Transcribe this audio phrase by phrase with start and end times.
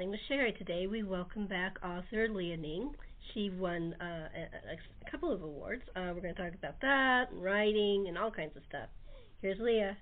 [0.00, 0.54] Chatting with Sherri.
[0.56, 2.94] Today we welcome back author Leah Ning.
[3.34, 5.82] She won uh, a, a couple of awards.
[5.94, 8.88] Uh, we're going to talk about that, and writing, and all kinds of stuff.
[9.42, 9.98] Here's Leah.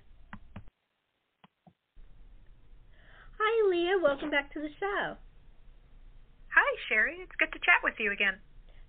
[3.37, 3.99] Hi, Leah.
[4.01, 5.17] Welcome back to the show.
[6.55, 7.17] Hi, Sherri.
[7.21, 8.35] It's good to chat with you again.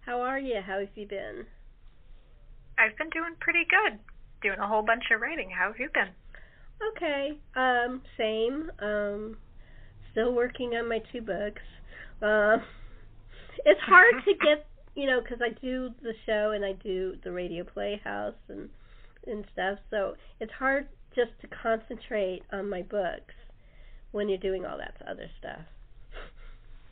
[0.03, 0.61] How are you?
[0.65, 1.45] How have you been?
[2.79, 3.99] I've been doing pretty good.
[4.43, 5.51] Doing a whole bunch of writing.
[5.51, 6.15] How have you been?
[6.95, 7.41] Okay.
[7.57, 8.71] Um, same.
[8.79, 9.39] Um,
[10.13, 11.63] still working on my two books.
[12.23, 12.59] Uh,
[13.65, 17.33] it's hard to get, you know, because I do the show and I do the
[17.33, 18.69] radio playhouse and
[19.27, 19.79] and stuff.
[19.91, 23.35] So it's hard just to concentrate on my books
[24.13, 25.61] when you're doing all that other stuff.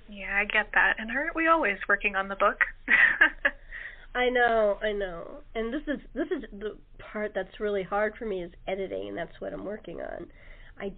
[0.09, 0.95] Yeah, I get that.
[0.99, 2.61] And aren't we always working on the book?
[4.15, 5.41] I know, I know.
[5.55, 9.19] And this is this is the part that's really hard for me is editing, and
[9.19, 10.27] that's what I'm working on.
[10.81, 10.93] I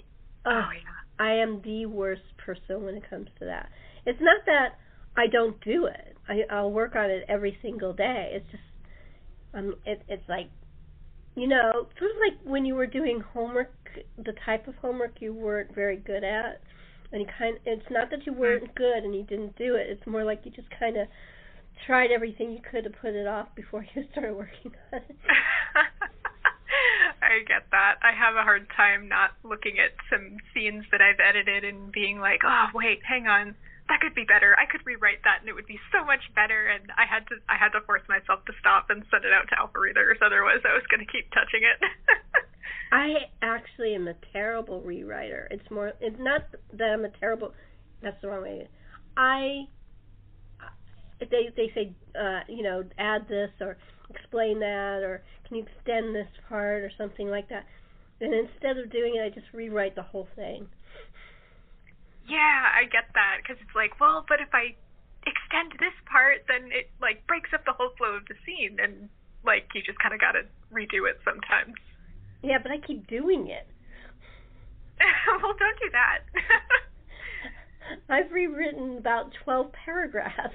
[0.46, 0.89] oh uh, yeah.
[1.20, 3.68] I am the worst person when it comes to that.
[4.06, 4.78] It's not that
[5.16, 6.16] I don't do it.
[6.28, 8.30] I I'll work on it every single day.
[8.32, 8.62] It's just
[9.54, 10.48] um it it's like
[11.36, 13.72] you know, sort of like when you were doing homework,
[14.18, 16.60] the type of homework you weren't very good at,
[17.12, 17.58] and you kind.
[17.66, 19.86] It's not that you weren't good and you didn't do it.
[19.88, 21.06] It's more like you just kind of
[21.86, 25.16] tried everything you could to put it off before you started working on it.
[27.30, 28.02] I get that.
[28.02, 32.18] I have a hard time not looking at some scenes that I've edited and being
[32.18, 33.54] like, "Oh, wait, hang on.
[33.88, 34.58] That could be better.
[34.58, 37.38] I could rewrite that and it would be so much better." And I had to
[37.48, 40.60] I had to force myself to stop and send it out to alpha readers otherwise
[40.66, 41.78] I was going to keep touching it.
[42.92, 45.46] I actually am a terrible rewriter.
[45.50, 46.42] It's more it's not
[46.74, 47.54] that I'm a terrible
[48.02, 48.68] that's the wrong way.
[49.16, 49.68] I
[51.20, 53.76] they they say uh you know add this or
[54.10, 57.66] explain that or can you extend this part or something like that?
[58.20, 60.68] And instead of doing it i just rewrite the whole thing.
[62.28, 64.78] Yeah i get that because it's like well but if i
[65.26, 69.10] extend this part then it like breaks up the whole flow of the scene and
[69.44, 71.74] like you just kind of got to redo it sometimes.
[72.42, 73.66] Yeah but i keep doing it.
[75.42, 76.20] Well don't do that.
[78.08, 80.54] I've rewritten about 12 paragraphs.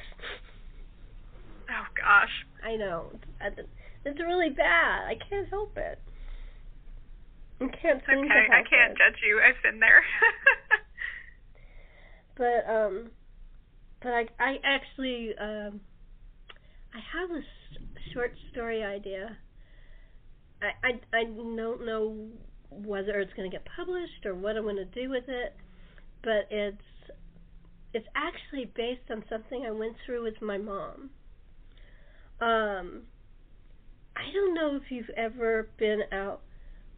[1.67, 2.45] Oh gosh.
[2.63, 3.11] I know.
[4.05, 5.05] It's really bad.
[5.05, 5.99] I can't help it.
[7.59, 8.97] I can't seem okay, to help I can't it.
[8.97, 9.41] judge you.
[9.41, 10.03] I've been there.
[12.37, 13.11] but um,
[14.01, 15.81] but I I actually um,
[16.93, 17.41] I have a
[18.13, 19.37] short story idea.
[20.61, 22.27] I I I don't know
[22.69, 25.55] whether it's going to get published or what I'm going to do with it,
[26.23, 26.77] but it's
[27.93, 31.09] it's actually based on something I went through with my mom.
[32.41, 33.03] Um,
[34.15, 36.41] I don't know if you've ever been out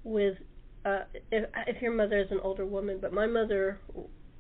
[0.04, 0.38] with
[0.86, 1.02] uh
[1.32, 3.80] if if your mother is an older woman, but my mother,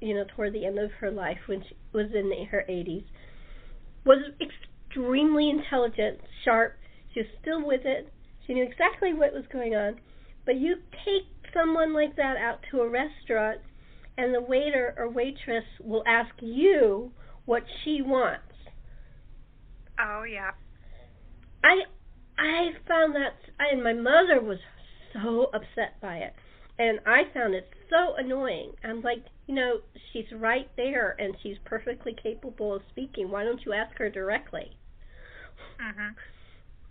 [0.01, 3.03] you know, toward the end of her life when she was in her 80s,
[4.05, 6.77] was extremely intelligent, sharp.
[7.13, 8.11] She was still with it.
[8.45, 9.99] She knew exactly what was going on.
[10.45, 13.59] But you take someone like that out to a restaurant
[14.17, 17.11] and the waiter or waitress will ask you
[17.45, 18.41] what she wants.
[19.99, 20.51] Oh yeah.
[21.63, 21.83] I
[22.37, 24.59] I found that and my mother was
[25.13, 26.33] so upset by it.
[26.79, 28.73] And I found it so annoying.
[28.83, 29.79] I'm like, you know,
[30.11, 33.31] she's right there and she's perfectly capable of speaking.
[33.31, 34.77] Why don't you ask her directly?
[35.79, 36.15] Mhm.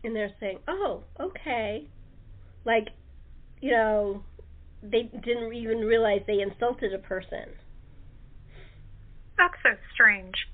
[0.02, 1.88] And they're saying, "Oh, okay."
[2.64, 2.88] Like,
[3.60, 4.24] you know,
[4.82, 7.56] they didn't even realize they insulted a person.
[9.36, 10.48] That's so strange.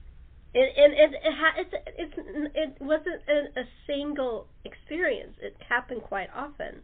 [0.54, 2.14] And and it it, ha- it's it's
[2.54, 5.37] it wasn't a, a single experience.
[5.40, 6.82] It happened quite often.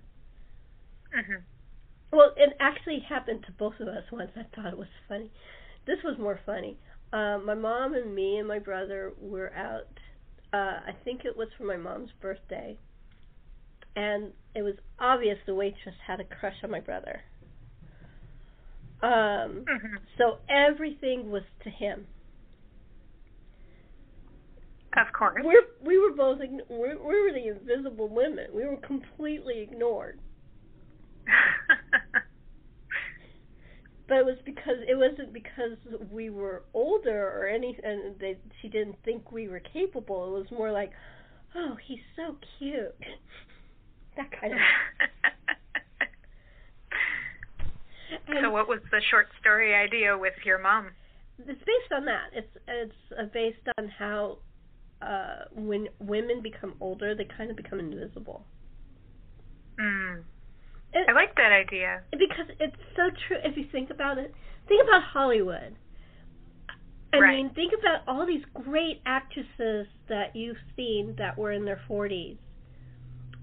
[1.15, 1.44] Mhm.
[2.12, 4.31] Well, it actually happened to both of us once.
[4.37, 5.32] I thought it was funny.
[5.87, 6.79] This was more funny.
[7.12, 9.88] Uh, my mom and me and my brother were out.
[10.53, 12.79] Uh, I think it was for my mom's birthday,
[13.97, 17.23] and it was obvious the waitress had a crush on my brother.
[19.03, 19.99] Um, Mhm.
[20.17, 22.06] so everything was to him.
[24.96, 25.43] Of course.
[25.44, 28.46] We're we were both we, we were the invisible women.
[28.55, 30.19] We were completely ignored.
[34.08, 35.76] but it was because it wasn't because
[36.11, 40.37] we were older or any and they she didn't think we were capable.
[40.37, 40.93] It was more like,
[41.55, 42.94] oh, he's so cute.
[44.17, 44.58] that kind of.
[48.43, 50.93] so what was the short story idea with your mom?
[51.46, 52.31] it's based on that.
[52.32, 54.38] It's it's uh, based on how
[55.03, 58.47] uh when women become older, they kind of become invisible.
[59.81, 60.25] Mm.
[60.93, 62.03] It, I like that idea.
[62.12, 64.35] because it's so true if you think about it.
[64.69, 65.77] Think about Hollywood.
[67.12, 67.37] I Right.
[67.37, 72.39] mean, think about all these great actresses that you've seen that were in their 40s.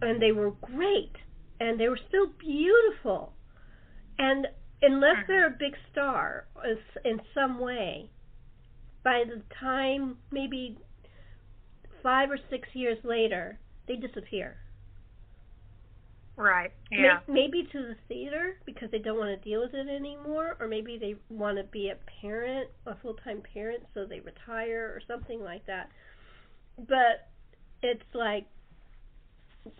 [0.02, 1.16] And they were great.
[1.60, 3.34] And they were still beautiful.
[4.20, 4.48] And
[4.82, 5.28] unless Mhm.
[5.28, 6.48] they're a big star
[7.04, 8.12] in some way,
[9.04, 10.78] by the time maybe
[12.06, 13.58] five or six years later,
[13.88, 14.58] they disappear.
[16.38, 16.72] Right.
[16.92, 17.20] Yeah.
[17.28, 21.00] Maybe to the theater because they don't want to deal with it anymore, or maybe
[21.00, 25.42] they want to be a parent, a full time parent, so they retire or something
[25.42, 25.90] like that.
[26.78, 27.28] But
[27.82, 28.46] it's like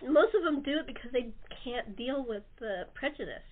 [0.02, 1.30] most of them do it because they
[1.64, 3.46] can't deal with the prejudice.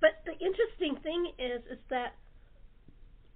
[0.00, 2.14] But the interesting thing is, is that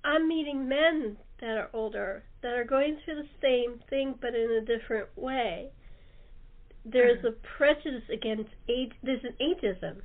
[0.04, 4.50] I'm meeting men that are older that are going through the same thing but in
[4.50, 5.70] a different way.
[6.84, 7.24] There's Mhm.
[7.24, 10.02] a prejudice against age there's an ageism.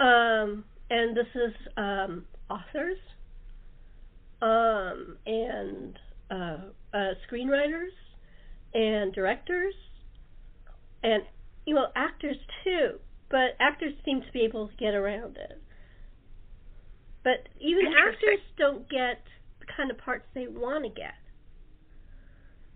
[0.00, 2.98] Um and this is um authors
[4.42, 5.98] um and
[6.30, 6.58] uh
[6.94, 7.94] uh screenwriters
[8.74, 9.74] and directors
[11.02, 11.22] and
[11.66, 12.98] you know actors too
[13.30, 15.60] but actors seem to be able to get around it.
[17.24, 19.22] But even actors don't get
[19.66, 21.14] the kind of parts they want to get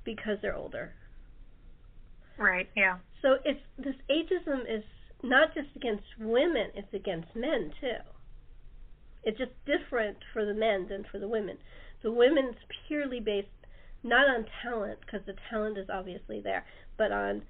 [0.04, 0.92] because they're older
[2.38, 2.68] Right.
[2.76, 2.98] Yeah.
[3.22, 4.84] so it's this ageism is
[5.22, 7.96] not just against women, it's against men too.
[9.24, 11.58] It's just different for the men than for the women.
[12.02, 12.56] The women's
[12.86, 13.48] purely based
[14.02, 16.64] not on talent because the talent is obviously there,
[16.96, 17.42] but on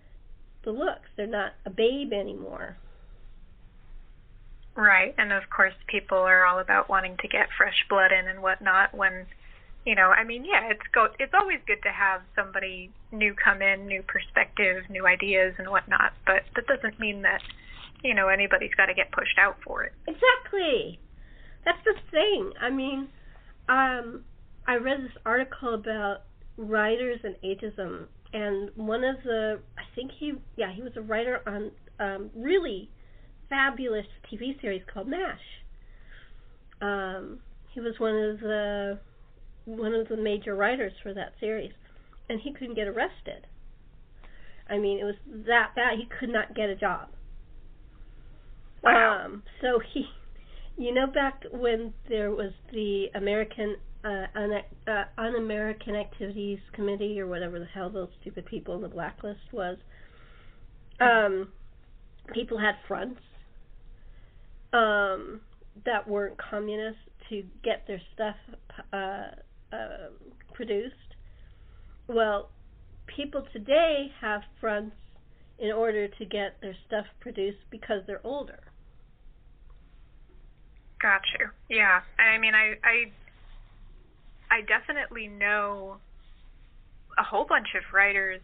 [0.64, 1.08] the looks.
[1.16, 2.78] They're not a babe anymore.
[4.76, 5.14] Right.
[5.17, 8.94] And of course, people are all about wanting to get fresh blood in and whatnot.
[8.94, 9.26] When,
[9.87, 11.08] you know, I mean, yeah, it's go.
[11.19, 16.12] It's always good to have somebody new come in, new perspective, new ideas, and whatnot.
[16.26, 17.40] But that doesn't mean that,
[18.05, 19.93] you know, anybody's got to get pushed out for it.
[20.06, 21.00] Exactly.
[21.64, 22.52] That's the thing.
[22.61, 23.08] I mean,
[23.69, 24.25] um,
[24.67, 26.22] I read this article about
[26.58, 31.40] writers and ageism, and one of the, I think he, yeah, he was a writer
[31.46, 32.90] on um, really
[33.48, 35.40] fabulous TV series called MASH.
[36.81, 37.38] Um,
[37.72, 38.98] he was one of the
[39.64, 41.72] one of the major writers for that series,
[42.28, 43.46] and he couldn't get arrested.
[44.69, 45.16] I mean, it was
[45.46, 45.98] that bad.
[45.98, 47.08] He could not get a job.
[48.82, 49.25] Wow.
[49.25, 50.04] Um, so he,
[50.76, 54.52] you know, back when there was the American uh, un,
[54.87, 59.76] uh, Un-American Activities Committee or whatever the hell those stupid people in the blacklist was,
[61.00, 61.48] um,
[62.32, 63.20] people had fronts
[64.72, 65.40] um,
[65.84, 66.98] that weren't communist
[67.28, 68.36] to get their stuff
[68.92, 69.28] uh,
[69.72, 70.08] uh,
[70.54, 70.94] produced.
[72.08, 72.50] Well,
[73.06, 74.96] people today have fronts
[75.58, 78.60] in order to get their stuff produced because they're older.
[81.00, 81.48] Got you.
[81.69, 82.00] Yeah.
[82.19, 83.10] I mean, I, I,
[84.50, 85.96] I definitely know
[87.19, 88.41] a whole bunch of writers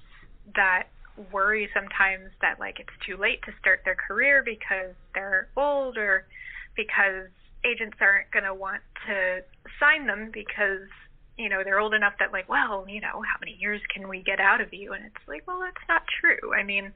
[0.54, 0.88] that
[1.31, 6.26] worry sometimes that like it's too late to start their career because they're old or
[6.76, 7.28] because
[7.64, 9.40] agents aren't going to want to
[9.78, 10.88] sign them because
[11.37, 14.23] you know they're old enough that like well you know how many years can we
[14.23, 14.92] get out of you?
[14.92, 16.54] And it's like well that's not true.
[16.54, 16.92] I mean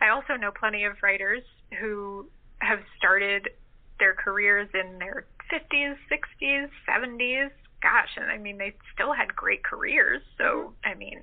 [0.00, 1.42] i also know plenty of writers
[1.80, 2.26] who
[2.58, 3.50] have started
[3.98, 7.50] their careers in their 50s 60s 70s
[7.82, 10.22] gosh and i mean they still had great careers.
[10.38, 10.88] So mm-hmm.
[10.88, 11.22] i mean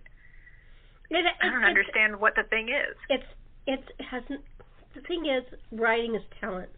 [1.12, 3.24] It, i don't understand what the thing is It's
[3.68, 4.42] it's it hasn't.
[4.96, 6.70] The thing is, writing is talent.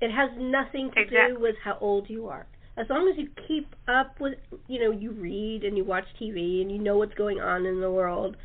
[0.00, 1.34] It has nothing to Exactly.
[1.34, 2.46] do with how old you are.
[2.76, 4.38] As long as you keep up with,
[4.68, 7.80] you know, you read and you watch TV and you know what's going on in
[7.80, 8.36] the world,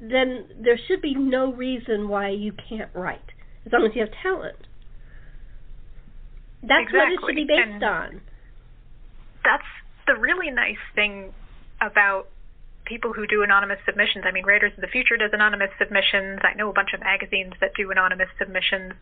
[0.00, 3.30] then there should be no reason why you can't write.
[3.64, 4.56] As long as you have talent.
[6.62, 8.20] That's what it should be based And- on.
[9.44, 9.66] that's
[10.06, 11.32] the really nice thing
[11.80, 12.28] about
[12.88, 14.24] people who do anonymous submissions.
[14.26, 16.40] I mean, Writers of the Future does anonymous submissions.
[16.42, 18.94] I know a bunch of magazines that do anonymous submissions.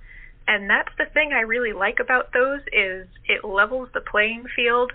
[0.48, 4.92] And that's the thing I really like about those is it levels the playing field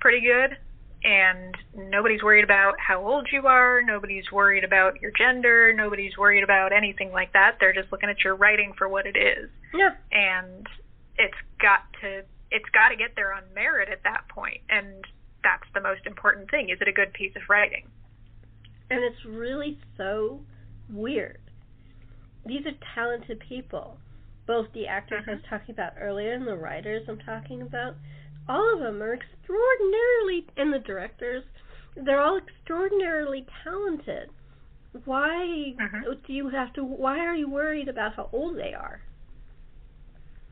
[0.00, 0.58] pretty good
[1.04, 6.42] and nobody's worried about how old you are, nobody's worried about your gender, nobody's worried
[6.42, 7.56] about anything like that.
[7.60, 9.50] They're just looking at your writing for what it is.
[9.74, 9.90] Yeah.
[10.10, 10.66] And
[11.18, 15.04] it's got to it's got to get there on merit at that point, and
[15.42, 16.68] that's the most important thing.
[16.70, 17.88] Is it a good piece of writing?
[18.94, 20.40] And it's really so
[20.90, 21.38] weird.
[22.46, 23.98] These are talented people.
[24.46, 25.30] Both the actors mm-hmm.
[25.30, 27.94] I was talking about earlier and the writers I'm talking about
[28.48, 31.44] all of them are extraordinarily, and the directors,
[31.96, 34.28] they're all extraordinarily talented.
[35.04, 36.12] Why mm-hmm.
[36.26, 36.84] do you have to?
[36.84, 39.00] Why are you worried about how old they are?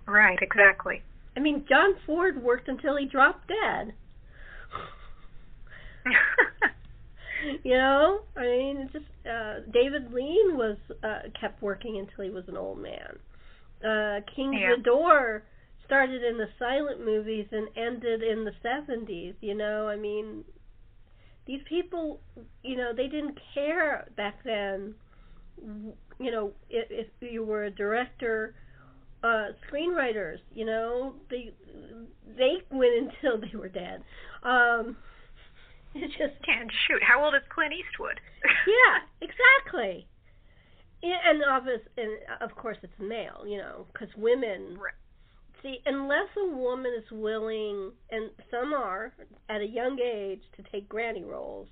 [0.06, 1.02] Right, exactly.
[1.36, 3.94] I mean, John Ford worked until he dropped dead.
[7.64, 12.30] you know, I mean, it's just uh, David Lean was uh, kept working until he
[12.30, 13.18] was an old man.
[13.84, 14.76] Uh, King yeah.
[14.76, 15.42] Vidor
[15.84, 19.88] started in the silent movies and ended in the 70s, you know?
[19.88, 20.44] I mean,
[21.46, 22.20] these people,
[22.62, 24.94] you know, they didn't care back then,
[26.18, 28.54] you know, if, if you were a director,
[29.24, 31.52] uh screenwriters, you know, they
[32.36, 34.02] they went until they were dead.
[34.42, 34.96] Um
[36.02, 38.20] it's just and shoot, how old is Clint Eastwood?
[38.66, 40.06] yeah, exactly.
[41.02, 44.94] And obvious, and of course it's male, you know, because women right
[45.62, 49.14] see, unless a woman is willing, and some are
[49.48, 51.68] at a young age, to take granny roles,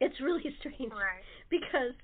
[0.00, 0.92] it's really strange.
[0.92, 1.22] Right.
[1.48, 1.94] Because,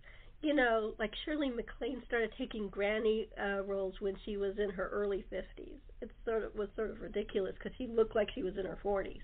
[0.40, 4.88] you know, like Shirley MacLaine started taking granny uh, roles when she was in her
[4.88, 5.80] early 50s.
[6.00, 8.78] It sort of was sort of ridiculous because she looked like she was in her
[8.84, 9.20] 40s.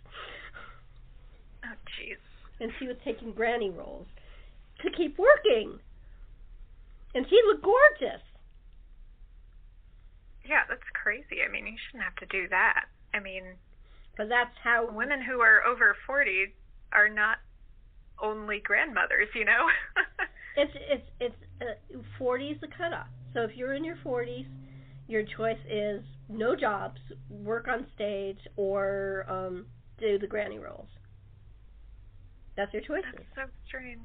[1.65, 2.19] Oh, jeez.
[2.61, 4.07] And she was taking granny roles
[4.83, 5.79] to keep working.
[7.15, 8.23] And she looked gorgeous.
[10.45, 11.43] Yeah, that's crazy.
[11.47, 12.87] I mean, you shouldn't have to do that.
[13.15, 13.45] I mean,
[14.17, 16.55] but that's how women who are over 40
[16.93, 17.39] are not
[18.21, 19.69] only grandmothers, you know.
[20.57, 21.35] it's it's it's
[21.95, 23.07] uh, 40 is the cutoff.
[23.35, 24.47] So if you're in your 40s,
[25.07, 27.01] your choice is no jobs,
[27.31, 29.67] work on stage, or um,
[29.99, 30.89] do the granny roles.
[32.59, 33.05] That's your choice.
[33.15, 34.05] That's so strange.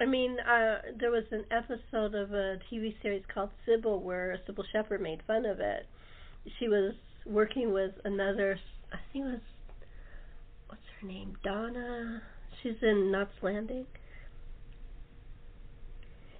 [0.00, 4.64] I mean, uh, there was an episode of a TV series called Cybill where Cybill
[4.72, 5.86] Shepherd made fun of it.
[6.58, 6.94] She was
[7.24, 8.58] working with another,
[8.92, 9.40] I think it was,
[10.66, 11.36] what's her name?
[11.44, 12.20] Donna.
[12.60, 13.86] She's in Knots Landing.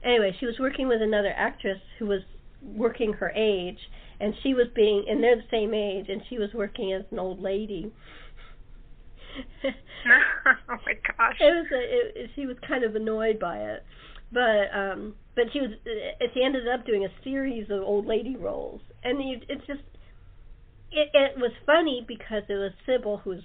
[0.05, 2.23] Anyway, she was working with another actress who was
[2.63, 3.79] working her age,
[4.19, 7.21] and she was being, and they're the same age, and she was working as an
[7.21, 7.93] old lady
[9.67, 11.37] oh my gosh.
[11.41, 13.85] It was a, it, she was kind of annoyed by it,
[14.33, 15.71] but um, but she was
[16.35, 19.81] she ended up doing a series of old lady roles, and you, it's just
[20.93, 23.45] it it was funny because it was Cybill who's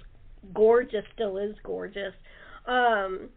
[0.54, 2.14] gorgeous, still is gorgeous,
[2.66, 3.28] um,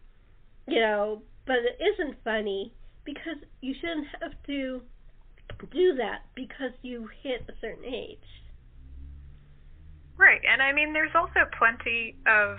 [0.68, 2.74] you know, but it isn't funny
[3.06, 4.82] because you shouldn't have to
[5.72, 8.18] do that because you hit a certain age.
[10.18, 12.58] Right, and I mean, there's also plenty of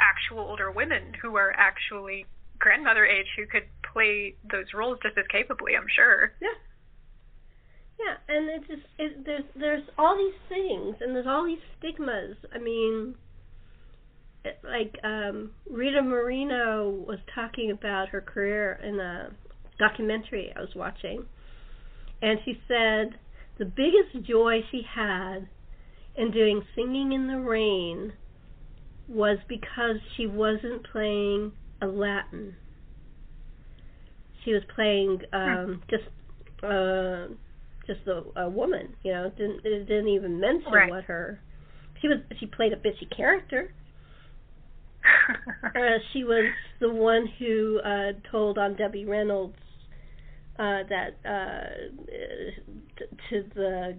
[0.00, 2.26] actual older women who are actually
[2.58, 5.72] grandmother age who could play those roles just as capably.
[5.76, 6.32] I'm sure.
[6.40, 6.56] Yeah.
[7.98, 12.36] Yeah, and it's just it, there's there's all these things, and there's all these stigmas.
[12.54, 13.14] I mean,
[14.44, 19.30] it, like um, Rita Moreno was talking about her career in a
[19.78, 21.24] documentary I was watching,
[22.20, 23.18] and she said
[23.58, 25.48] the biggest joy she had
[26.16, 28.12] and doing Singing in the Rain
[29.08, 32.56] was because she wasn't playing a Latin.
[34.44, 36.04] She was playing um, just
[36.62, 37.26] uh,
[37.86, 38.94] just a, a woman.
[39.02, 40.90] You know, it didn't it didn't even mention right.
[40.90, 41.40] what her.
[42.00, 42.18] She was.
[42.38, 43.72] She played a bitchy character.
[45.64, 49.56] uh, she was the one who uh, told on Debbie Reynolds
[50.58, 52.04] uh, that uh,
[52.98, 53.96] t- to the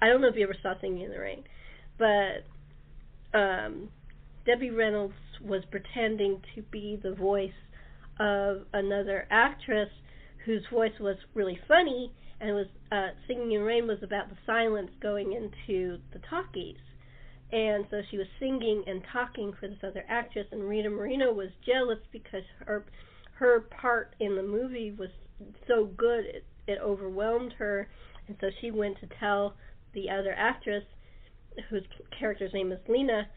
[0.00, 1.44] I don't know if you ever saw Singing in the Rain,
[1.98, 2.44] but
[3.38, 3.88] um,
[4.46, 7.50] Debbie Reynolds was pretending to be the voice
[8.20, 9.88] of another actress
[10.44, 14.90] whose voice was really funny and was uh, Singing in Rain was about the silence
[15.00, 16.76] going into the talkies.
[17.52, 21.50] And so she was singing and talking for this other actress, and Rita Moreno was
[21.64, 22.84] jealous because her
[23.34, 25.10] her part in the movie was
[25.66, 27.88] so good it, it overwhelmed her,
[28.26, 29.54] and so she went to tell
[29.92, 30.84] the other actress,
[31.70, 31.84] whose
[32.18, 33.28] character's name is Lena,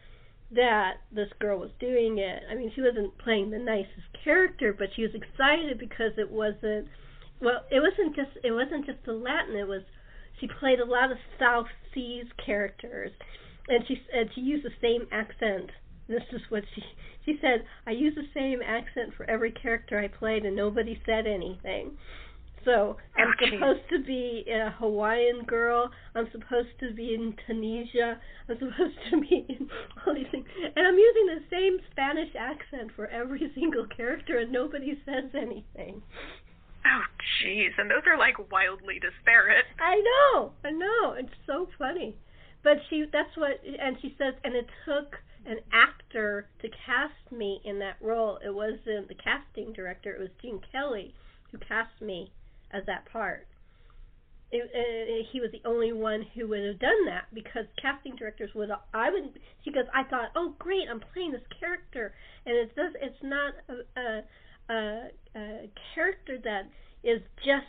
[0.50, 2.42] that this girl was doing it.
[2.50, 6.88] I mean, she wasn't playing the nicest character, but she was excited because it wasn't.
[7.40, 9.56] Well, it wasn't just it wasn't just the Latin.
[9.56, 9.82] It was
[10.40, 13.12] she played a lot of South Seas characters,
[13.68, 15.70] and she and she used the same accent.
[16.08, 16.82] This is what she
[17.26, 17.64] she said.
[17.86, 21.98] I used the same accent for every character I played, and nobody said anything.
[22.64, 25.90] So I'm supposed to be a Hawaiian girl.
[26.14, 28.20] I'm supposed to be in Tunisia.
[28.48, 29.68] I'm supposed to be in
[30.06, 30.46] all these things,
[30.76, 36.02] and I'm using the same Spanish accent for every single character, and nobody says anything.
[36.86, 37.02] Oh,
[37.42, 37.70] jeez.
[37.76, 39.66] And those are like wildly disparate.
[39.80, 41.14] I know, I know.
[41.18, 42.14] It's so funny.
[42.62, 47.60] But she that's what and she says and it took an actor to cast me
[47.64, 48.38] in that role.
[48.44, 51.14] It wasn't the casting director, it was Gene Kelly
[51.50, 52.30] who cast me
[52.72, 53.46] as that part.
[54.50, 58.50] It, uh, he was the only one who would have done that because casting directors
[58.54, 62.14] would I would she goes I thought oh great I'm playing this character
[62.46, 66.62] and it does it's not a, a, a, a character that
[67.04, 67.66] is just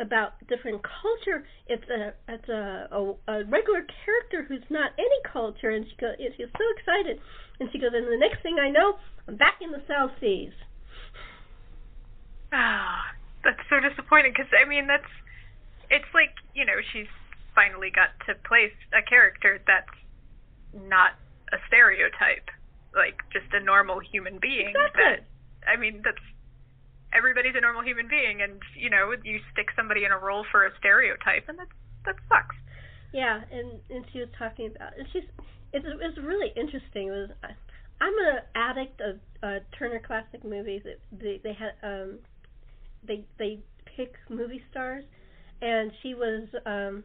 [0.00, 1.46] about different culture.
[1.66, 6.14] It's a it's a, a a regular character who's not any culture, and she goes.
[6.18, 7.20] She's so excited,
[7.60, 7.90] and she goes.
[7.94, 8.94] And the next thing I know,
[9.28, 10.52] I'm back in the South Seas.
[12.52, 13.14] Ah,
[13.44, 15.08] that's so disappointing because I mean that's
[15.90, 17.10] it's like you know she's
[17.54, 19.94] finally got to place a character that's
[20.74, 21.14] not
[21.52, 22.50] a stereotype,
[22.96, 24.74] like just a normal human being.
[24.74, 25.02] Exactly.
[25.04, 26.24] That I mean that's
[27.14, 30.66] everybody's a normal human being, and you know you stick somebody in a role for
[30.66, 31.68] a stereotype, and that
[32.04, 32.56] that sucks.
[33.12, 35.28] Yeah, and and she was talking about, and she's
[35.72, 37.08] it's it's really interesting.
[37.08, 37.30] It was
[38.00, 40.82] I'm an addict of uh, Turner Classic Movies.
[40.84, 42.18] It, they they had um
[43.06, 43.58] they they
[43.96, 45.04] pick movie stars,
[45.62, 47.04] and she was um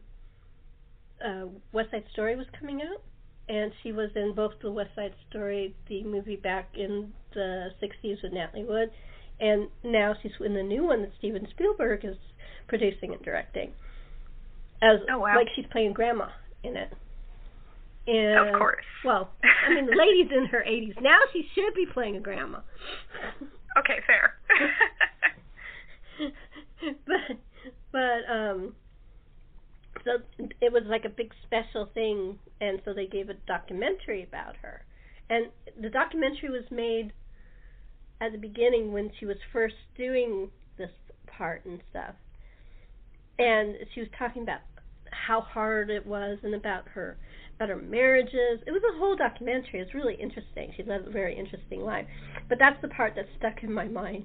[1.24, 3.02] uh West Side Story was coming out,
[3.48, 8.22] and she was in both the West Side Story, the movie back in the '60s
[8.22, 8.90] with Natalie Wood,
[9.40, 12.16] and now she's in the new one that Steven Spielberg is
[12.68, 13.72] producing and directing.
[14.82, 15.36] As Oh, wow.
[15.36, 16.28] like she's playing grandma
[16.64, 16.90] in it.
[18.06, 18.84] And Of course.
[19.04, 21.00] well, I mean the lady's in her 80s.
[21.02, 22.60] Now she should be playing a grandma.
[23.78, 24.34] Okay, fair.
[27.06, 27.36] but
[27.92, 28.74] but um
[30.04, 30.12] so
[30.60, 34.84] it was like a big special thing and so they gave a documentary about her.
[35.28, 35.46] And
[35.80, 37.12] the documentary was made
[38.20, 40.90] at the beginning when she was first doing this
[41.26, 42.14] part and stuff.
[43.38, 44.60] And she was talking about
[45.10, 47.16] how hard it was and about her
[47.56, 48.62] about her marriages.
[48.66, 49.80] It was a whole documentary.
[49.80, 50.72] It's really interesting.
[50.76, 52.06] She led a very interesting life.
[52.48, 54.24] But that's the part that stuck in my mind.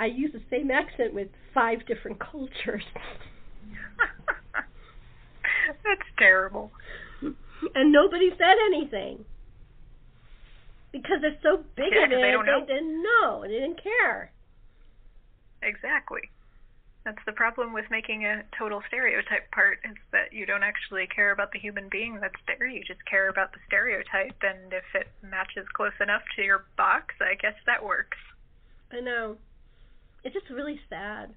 [0.00, 2.84] I use the same accent with five different cultures.
[5.84, 6.70] That's terrible.
[7.74, 9.24] and nobody said anything.
[10.92, 12.66] Because they're so big Yeah, of 'cause it, they don't know.
[12.66, 13.42] didn't know.
[13.42, 14.30] They didn't care.
[15.62, 16.22] Exactly.
[17.04, 21.32] That's the problem with making a total stereotype part is that you don't actually care
[21.32, 22.66] about the human being that's there.
[22.68, 27.14] You just care about the stereotype, and if it matches close enough to your box,
[27.20, 28.18] I guess that works.
[28.92, 29.36] I know.
[30.24, 31.34] It's just really sad.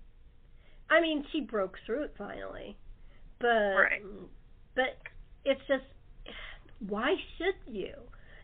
[0.89, 2.77] I mean, she broke through it finally.
[3.39, 4.01] But Right.
[4.75, 4.97] but
[5.43, 5.83] it's just
[6.87, 7.93] why should you?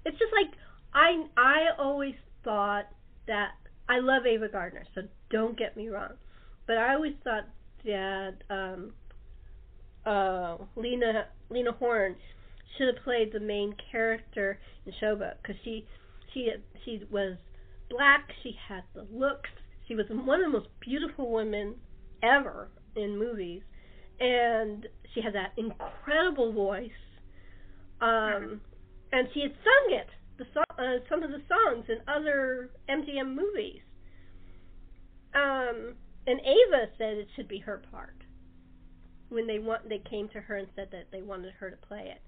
[0.06, 0.54] It's just like
[0.94, 2.88] I I always thought
[3.28, 3.52] that
[3.88, 6.14] I love Ava Gardner, so don't get me wrong.
[6.68, 7.48] But I always thought
[7.86, 8.94] that um
[10.06, 12.16] uh Lena Lena Horne
[12.78, 15.86] should have played the main character in Showboat because she
[16.34, 16.52] she
[16.86, 17.38] she was
[17.90, 19.50] black, she had the looks,
[19.92, 21.76] she was one of the most beautiful women
[22.24, 23.62] ever in movies,
[24.22, 26.90] and she had that incredible voice.
[28.00, 28.62] Um,
[29.12, 33.36] and she had sung it, the song, uh, some of the songs in other MGM
[33.36, 33.82] movies.
[35.36, 38.16] Um, and Ava said it should be her part
[39.28, 42.14] when they want they came to her and said that they wanted her to play
[42.16, 42.22] it.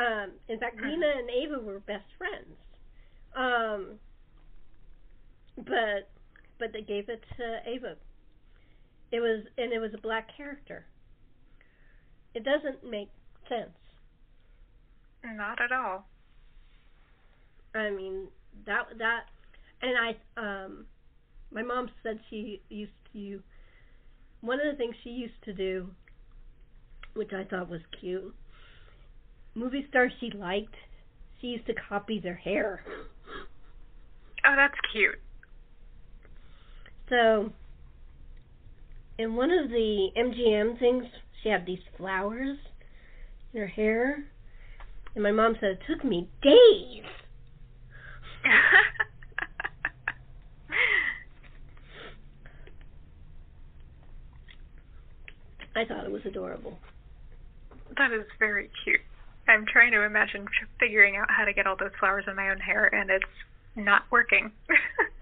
[0.00, 0.90] Um, in fact, Mhm.
[0.90, 2.56] Lena and Ava were best friends.
[3.34, 3.98] Um,
[5.58, 6.08] but
[6.58, 7.96] but they gave it to Ava.
[9.10, 10.86] It was and it was a black character.
[12.34, 13.10] It doesn't make
[13.48, 13.70] sense.
[15.24, 16.06] Not at all.
[17.74, 18.28] I mean
[18.66, 19.24] that that
[19.82, 20.86] and I um
[21.50, 23.42] my mom said she used to
[24.40, 25.88] one of the things she used to do
[27.14, 28.34] which I thought was cute
[29.54, 30.74] movie stars she liked
[31.40, 32.82] she used to copy their hair
[34.48, 35.20] Oh, that's cute.
[37.08, 37.52] So
[39.18, 41.04] in one of the MGM things
[41.42, 42.58] she had these flowers
[43.52, 44.24] in her hair
[45.14, 47.04] and my mom said it took me days
[55.76, 56.78] I thought it was adorable
[57.98, 59.00] that is very cute.
[59.48, 60.46] I'm trying to imagine
[60.78, 63.24] figuring out how to get all those flowers in my own hair, and it's
[63.76, 64.52] not working.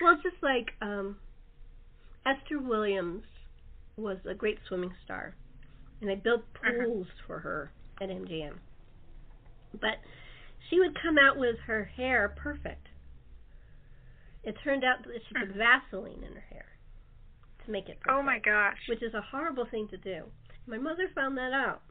[0.00, 1.16] well, it's just like um,
[2.26, 3.22] Esther Williams
[3.96, 5.34] was a great swimming star,
[6.00, 6.84] and they built Mm-hmm.
[6.84, 8.54] pools for her at MGM.
[9.72, 9.96] But
[10.68, 12.88] she would come out with her hair perfect.
[14.44, 16.64] It turned out that she put Vaseline in her hair
[17.64, 18.08] to make it perfect.
[18.18, 18.78] oh my gosh.
[18.88, 20.24] Which is a horrible thing to do.
[20.66, 21.82] My mother found that out.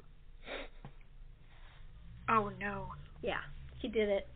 [2.30, 2.88] Oh no.
[3.22, 3.41] Yeah,
[3.82, 4.28] she did it.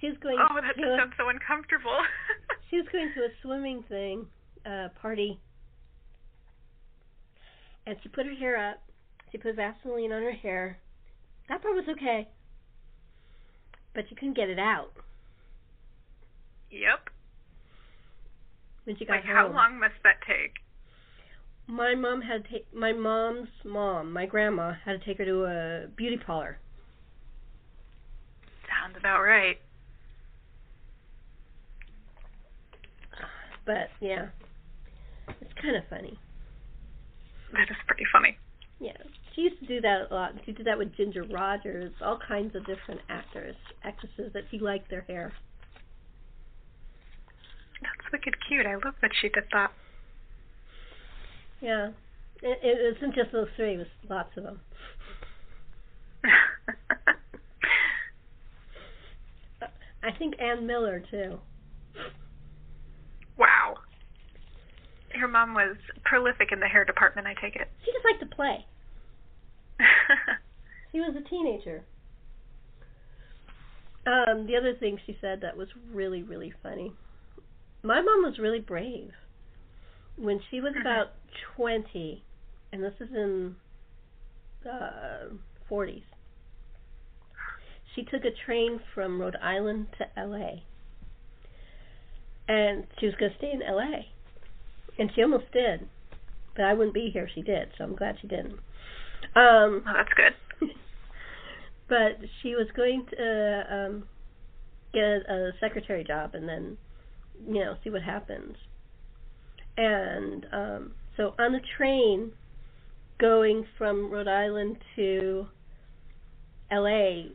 [0.00, 1.96] She was going Oh, that to just sounds so uncomfortable.
[2.70, 4.26] she was going to a swimming thing,
[4.66, 5.40] uh, party,
[7.86, 8.82] and she put her hair up.
[9.32, 10.78] She put Vaseline on her hair.
[11.48, 12.28] That part was okay,
[13.94, 14.92] but she couldn't get it out
[16.70, 17.08] yep.
[18.84, 19.34] when she got Like home.
[19.34, 20.52] how long must that take?
[21.66, 25.44] My mom had to take my mom's mom, my grandma, had to take her to
[25.44, 26.58] a beauty parlor.
[28.68, 29.58] Sounds about right.
[33.68, 34.28] But yeah,
[35.42, 36.18] it's kind of funny.
[37.52, 38.38] That is pretty funny.
[38.80, 38.96] Yeah,
[39.34, 40.32] she used to do that a lot.
[40.46, 44.88] She did that with Ginger Rogers, all kinds of different actors, actresses that she liked
[44.88, 45.34] their hair.
[47.82, 48.64] That's wicked cute.
[48.64, 49.70] I love that she did that.
[51.60, 51.88] Yeah,
[52.42, 54.60] it, it wasn't just those three; it was lots of them.
[60.02, 61.38] I think Ann Miller too.
[63.38, 63.74] Wow.
[65.16, 67.68] Your mom was prolific in the hair department, I take it.
[67.84, 68.66] She just liked to play.
[70.90, 71.84] She was a teenager.
[74.06, 76.92] Um, the other thing she said that was really, really funny.
[77.82, 79.12] My mom was really brave.
[80.16, 80.80] When she was Mhm.
[80.80, 81.12] about
[81.54, 82.24] twenty,
[82.72, 83.56] and this is in
[84.62, 86.04] the forties,
[87.94, 90.64] she took a train from Rhode Island to L.A.
[92.48, 94.08] And she was going to stay in L.A.
[94.98, 95.86] And she almost did,
[96.56, 98.58] but I wouldn't be here if she did, so I'm glad she didn't.
[99.36, 100.34] Um, well, that's good.
[101.88, 104.04] but she was going to um
[104.92, 106.76] get a, a secretary job and then
[107.46, 108.56] you know see what happens
[109.76, 112.32] and um so on the train
[113.18, 115.46] going from Rhode Island to
[116.70, 117.30] LA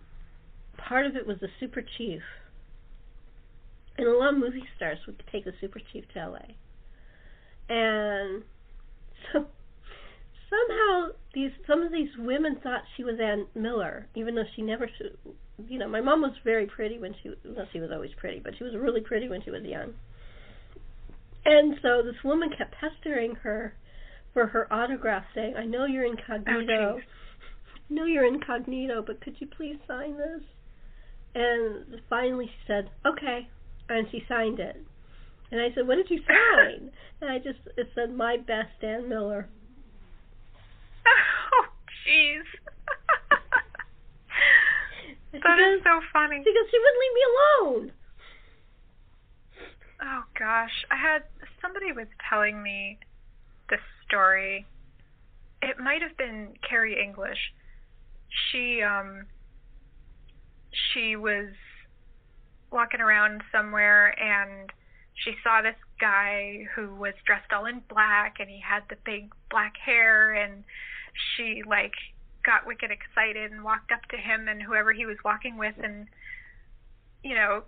[0.78, 2.22] part of it was the super chief
[3.98, 6.40] and a lot of movie stars would take the super chief to LA
[7.70, 8.44] and
[9.32, 9.46] so
[10.54, 14.90] somehow these some of these women thought she was Ann Miller, even though she never,
[15.68, 18.54] you know, my mom was very pretty when she, well, she was always pretty, but
[18.58, 19.94] she was really pretty when she was young.
[21.46, 23.74] And so this woman kept pestering her
[24.34, 27.00] for her autograph, saying, "I know you're incognito, Oh,
[27.90, 30.44] I know you're incognito, but could you please sign this?"
[31.36, 33.48] And finally, she said, "Okay,"
[33.90, 34.78] and she signed it.
[35.52, 36.92] And I said, "What did you sign?"
[37.22, 39.48] and I just it said, "My best, Ann Miller."
[41.08, 41.66] oh,
[42.08, 42.44] jeez.
[45.34, 46.38] That she is so funny.
[46.38, 47.92] because she wouldn't leave me alone.
[50.04, 51.24] Oh gosh, I had
[51.62, 53.00] somebody was telling me
[53.70, 54.66] this story.
[55.62, 57.40] It might have been Carrie English.
[58.52, 59.26] She um
[60.94, 61.48] she was
[62.74, 64.72] walking around somewhere and
[65.24, 69.32] she saw this guy who was dressed all in black and he had the big
[69.50, 70.64] black hair and
[71.14, 71.94] she like
[72.44, 76.08] got wicked excited and walked up to him and whoever he was walking with and
[77.24, 77.64] you know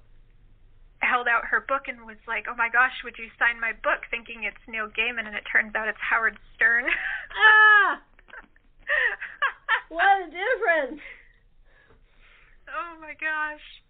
[0.99, 4.09] held out her book and was like, "Oh my gosh, would you sign my book?"
[4.09, 6.85] thinking it's Neil Gaiman and it turns out it's Howard Stern.
[7.37, 8.01] Ah,
[9.89, 11.01] what a difference!
[12.69, 13.84] oh my gosh.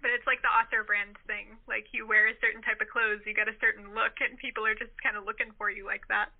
[0.00, 1.56] But it's like the author brand thing.
[1.68, 4.64] Like you wear a certain type of clothes, you get a certain look and people
[4.64, 6.32] are just kind of looking for you like that.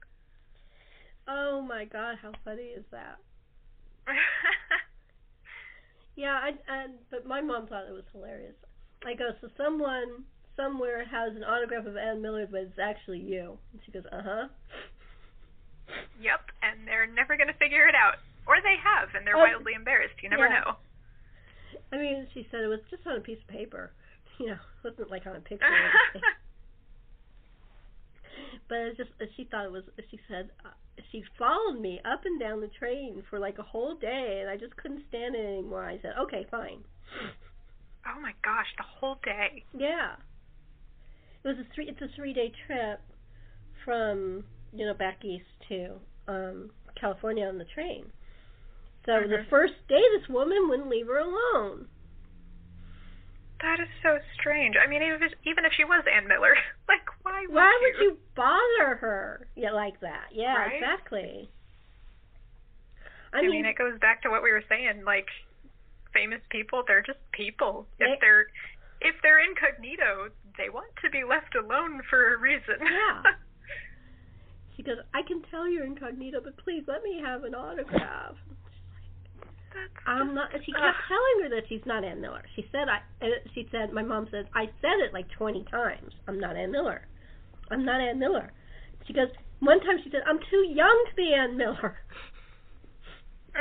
[1.28, 3.20] Oh my God, how funny is that?
[6.16, 8.52] Yeah, I, I but my mom thought it was hilarious.
[9.06, 10.24] I go, so someone
[10.56, 13.56] somewhere has an autograph of Ann Miller, but it's actually you.
[13.72, 14.46] And she goes, uh huh.
[16.20, 18.20] yep, and they're never going to figure it out.
[18.46, 20.20] Or they have and they're Oh, wildly embarrassed.
[20.22, 20.60] You never yeah.
[20.60, 20.76] know.
[21.92, 23.92] I mean, she said it was just on a piece of paper.
[24.38, 25.66] You know, it wasn't like on a picture.
[28.70, 29.82] but it's just she thought it was.
[30.10, 30.70] She said uh,
[31.12, 34.56] she followed me up and down the train for like a whole day, and I
[34.56, 35.84] just couldn't stand it anymore.
[35.84, 36.78] I said, okay, fine.
[38.06, 39.64] oh my gosh, the whole day.
[39.76, 40.14] Yeah.
[41.44, 41.88] It was a three.
[41.88, 43.00] It's a three day trip
[43.84, 45.96] from you know back east to
[46.28, 48.06] um California on the train,
[49.06, 49.28] So Mhm.
[49.30, 51.88] the first day, this woman wouldn't leave her alone.
[53.60, 54.76] That is so strange.
[54.76, 56.54] I mean, even if, even if she was Ann Miller,
[56.88, 57.92] like, why would Why you?
[57.92, 59.48] would you bother her?
[59.54, 60.28] Yeah, like that.
[60.32, 60.74] Yeah, Right?
[60.74, 61.50] exactly.
[63.32, 65.04] I, I mean, mean, it goes back to what we were saying.
[65.04, 65.28] Like,
[66.12, 67.86] famous people, they're just people.
[67.98, 68.46] They- if they're
[69.02, 72.76] if they're incognito, they want to be left alone for a reason.
[72.82, 73.22] Yeah.
[74.76, 78.36] she goes, I can tell you're incognito, but please let me have an autograph.
[79.72, 80.50] That's I'm not.
[80.64, 80.94] She kept Ugh.
[81.08, 82.42] telling her that she's not Ann Miller.
[82.56, 82.98] She said, I.
[83.24, 86.12] uh, She said, my mom said, I said it like 20 times.
[86.26, 87.06] I'm not Ann Miller.
[87.70, 88.52] I'm not Ann Miller.
[89.06, 89.28] She goes.
[89.60, 91.98] One time she said, I'm too young to be Ann Miller.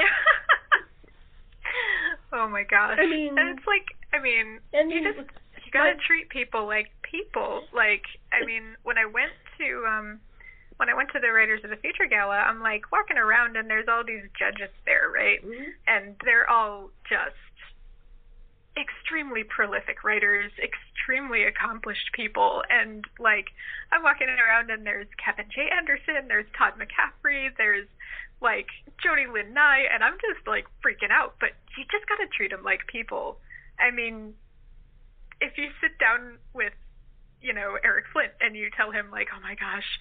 [2.34, 2.98] oh my gosh.
[3.00, 5.20] I mean- and it's like, I mean, And you just
[5.66, 7.62] you gotta treat people like people.
[7.74, 10.20] Like, I mean, when I went to um
[10.80, 13.70] when I went to the Writers of the Future Gala, I'm like walking around and
[13.70, 15.44] there's all these judges there, right?
[15.44, 15.74] Mhm.
[15.86, 17.36] And they're all just
[18.78, 23.52] extremely prolific writers, extremely accomplished people, and like
[23.92, 25.70] I'm walking around and there's Kevin J.
[25.70, 27.88] Anderson, there's Todd McCaffrey, there's
[28.40, 28.68] like
[29.04, 31.36] Jody Lynn Nye, and I'm just like freaking out.
[31.42, 33.38] But you just gotta treat them like people.
[33.78, 34.34] I mean,
[35.42, 36.74] if you sit down with,
[37.42, 40.00] you know, Eric Flint and you tell him like, oh my gosh,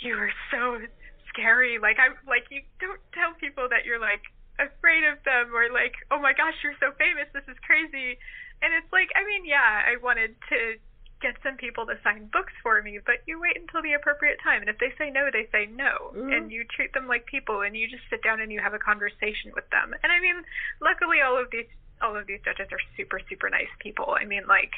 [0.00, 0.80] you are so
[1.28, 1.78] scary.
[1.78, 4.22] Like I'm like you don't tell people that you're like
[4.60, 8.20] afraid of them or like, oh my gosh, you're so famous, this is crazy.
[8.60, 10.76] And it's like, I mean, yeah, I wanted to
[11.20, 14.60] get some people to sign books for me, but you wait until the appropriate time.
[14.60, 16.12] And if they say no, they say no.
[16.16, 16.32] Mhm.
[16.32, 18.78] And you treat them like people and you just sit down and you have a
[18.78, 19.94] conversation with them.
[20.02, 20.44] And I mean,
[20.80, 21.68] luckily all of these
[22.00, 24.16] all of these judges are super, super nice people.
[24.18, 24.72] I mean, like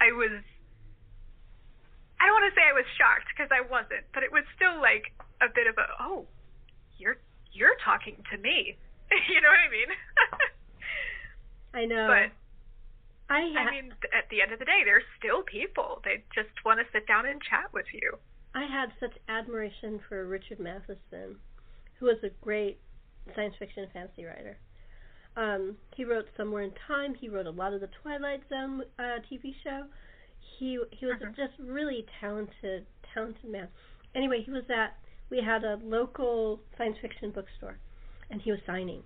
[0.00, 0.42] I was
[2.20, 4.78] I don't want to say I was shocked because I wasn't, but it was still
[4.82, 6.26] like a bit of a oh,
[6.98, 7.18] you're
[7.52, 8.76] you're talking to me.
[9.30, 9.90] you know what I mean?
[11.78, 12.06] I know.
[12.10, 12.28] but
[13.30, 16.00] I, I mean, at the end of the day, they're still people.
[16.04, 18.16] They just want to sit down and chat with you.
[18.54, 21.36] I had such admiration for Richard Matheson,
[22.00, 22.80] who was a great
[23.36, 24.56] science fiction and fantasy writer.
[25.36, 27.14] Um, he wrote Somewhere in Time.
[27.14, 29.84] He wrote a lot of the Twilight Zone uh, TV show.
[30.40, 31.34] He he was Mhm.
[31.36, 33.68] just really talented talented man.
[34.14, 34.96] Anyway, he was at
[35.30, 37.78] we had a local science fiction bookstore,
[38.30, 39.02] and he was signing.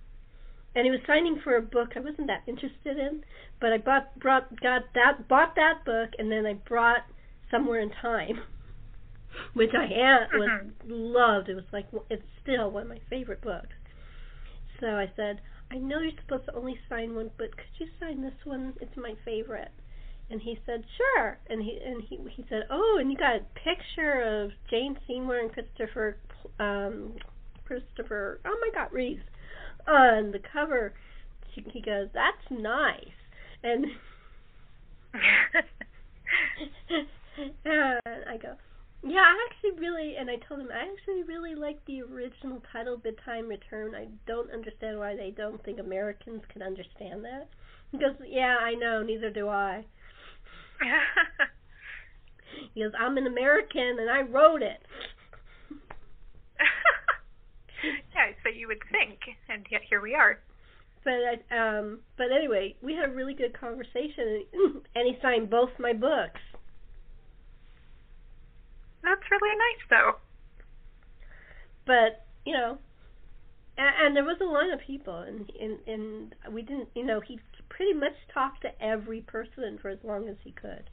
[0.74, 3.24] And he was signing for a book I wasn't that interested in,
[3.60, 7.04] but I bought brought got that bought that book, and then I brought
[7.50, 8.40] Somewhere in Time,
[9.54, 10.72] which I had was Mhm.
[10.86, 11.48] loved.
[11.48, 13.74] It was like it's still one of my favorite books.
[14.80, 15.40] So I said,
[15.70, 18.74] I know you're supposed to only sign one, but could you sign this one?
[18.80, 19.70] It's my favorite.
[20.32, 21.38] And he said, sure.
[21.50, 25.38] And he and he he said, oh, and you got a picture of Jane Seymour
[25.38, 26.16] and Christopher
[26.58, 27.12] um
[27.66, 29.20] Christopher oh my God Reeves
[29.86, 30.94] on the cover.
[31.54, 32.96] He, he goes, that's nice.
[33.62, 33.84] And
[37.66, 38.54] and I go,
[39.04, 42.96] yeah, I actually really, and I told him I actually really like the original title,
[42.96, 43.94] Bid Time Return.
[43.94, 47.48] I don't understand why they don't think Americans can understand that.
[47.90, 49.84] He goes, yeah, I know, neither do I.
[52.74, 54.82] He goes, I'm an American and I wrote it.
[58.14, 59.18] yeah, so you would think,
[59.48, 60.38] and yet here we are.
[61.04, 61.14] But
[61.50, 64.44] I, um, but anyway, we had a really good conversation,
[64.94, 66.40] and he signed both my books.
[69.02, 70.12] That's really nice, though.
[71.84, 72.78] But you know,
[73.76, 77.20] and, and there was a line of people, and and and we didn't, you know,
[77.20, 77.40] he
[77.72, 80.90] pretty much talked to every person for as long as he could.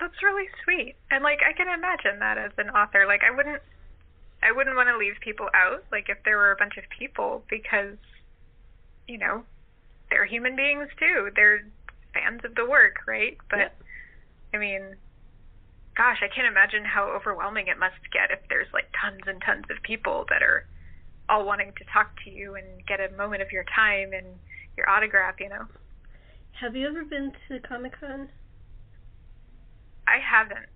[0.00, 0.96] That's really sweet.
[1.10, 3.06] And like I can imagine that as an author.
[3.06, 3.62] Like I wouldn't
[4.42, 7.44] I wouldn't want to leave people out, like if there were a bunch of people
[7.48, 7.96] because
[9.06, 9.44] you know,
[10.10, 11.30] they're human beings too.
[11.36, 11.64] They're
[12.12, 13.38] fans of the work, right?
[13.48, 13.82] But Yep.
[14.54, 14.96] I mean
[15.96, 19.66] gosh, I can't imagine how overwhelming it must get if there's like tons and tons
[19.70, 20.66] of people that are
[21.28, 24.26] all wanting to talk to you and get a moment of your time and
[24.76, 25.66] your autograph, you know.
[26.60, 28.28] Have you ever been to Comic Con?
[30.06, 30.68] I haven't.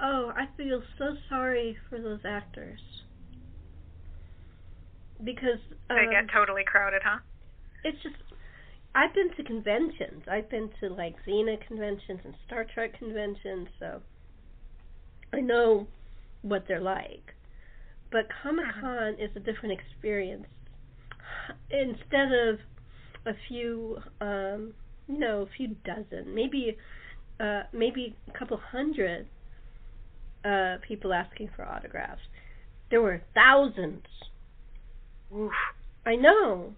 [0.00, 2.80] Oh, I feel so sorry for those actors.
[5.22, 7.18] Because um, They get totally crowded, huh?
[7.84, 8.16] it's just
[8.94, 10.22] I've been to conventions.
[10.30, 14.00] I've been to like Xena conventions and Star Trek conventions, so
[15.32, 15.86] I know
[16.42, 17.34] what they're like.
[18.10, 20.46] But Comic Con is a different experience.
[21.70, 22.58] Instead of
[23.26, 24.74] a few, um,
[25.08, 26.76] you know, a few dozen, maybe,
[27.40, 29.26] uh, maybe a couple hundred
[30.44, 32.22] uh, people asking for autographs.
[32.90, 34.06] There were thousands
[35.34, 35.52] Oof.
[36.06, 36.74] I know.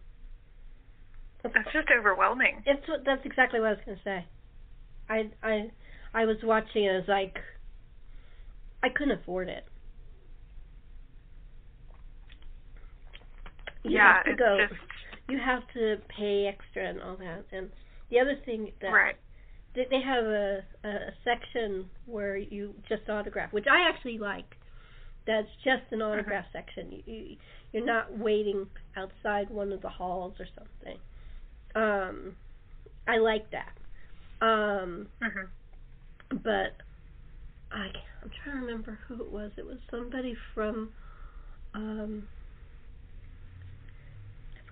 [1.42, 2.62] That's just overwhelming.
[2.66, 4.26] It's that's exactly what I was gonna say.
[5.08, 5.70] I I
[6.14, 6.90] I was watching it.
[6.90, 7.36] I was like,
[8.82, 9.64] I couldn't afford it.
[13.84, 14.58] You yeah, have to it's go.
[14.58, 14.80] just
[15.28, 17.44] You have to pay extra and all that.
[17.52, 17.70] And
[18.10, 19.16] the other thing that right.
[19.74, 24.56] they, they have a, a section where you just autograph, which I actually like.
[25.26, 26.92] That's just an autograph section.
[26.92, 27.36] You, you
[27.72, 30.98] you're not waiting outside one of the halls or something.
[31.74, 32.36] Um,
[33.08, 33.76] I like that.
[34.46, 35.48] Um, Mhm.
[36.30, 36.76] but
[37.72, 39.50] I can't, I'm trying to remember who it was.
[39.56, 40.90] It was somebody from
[41.74, 42.28] um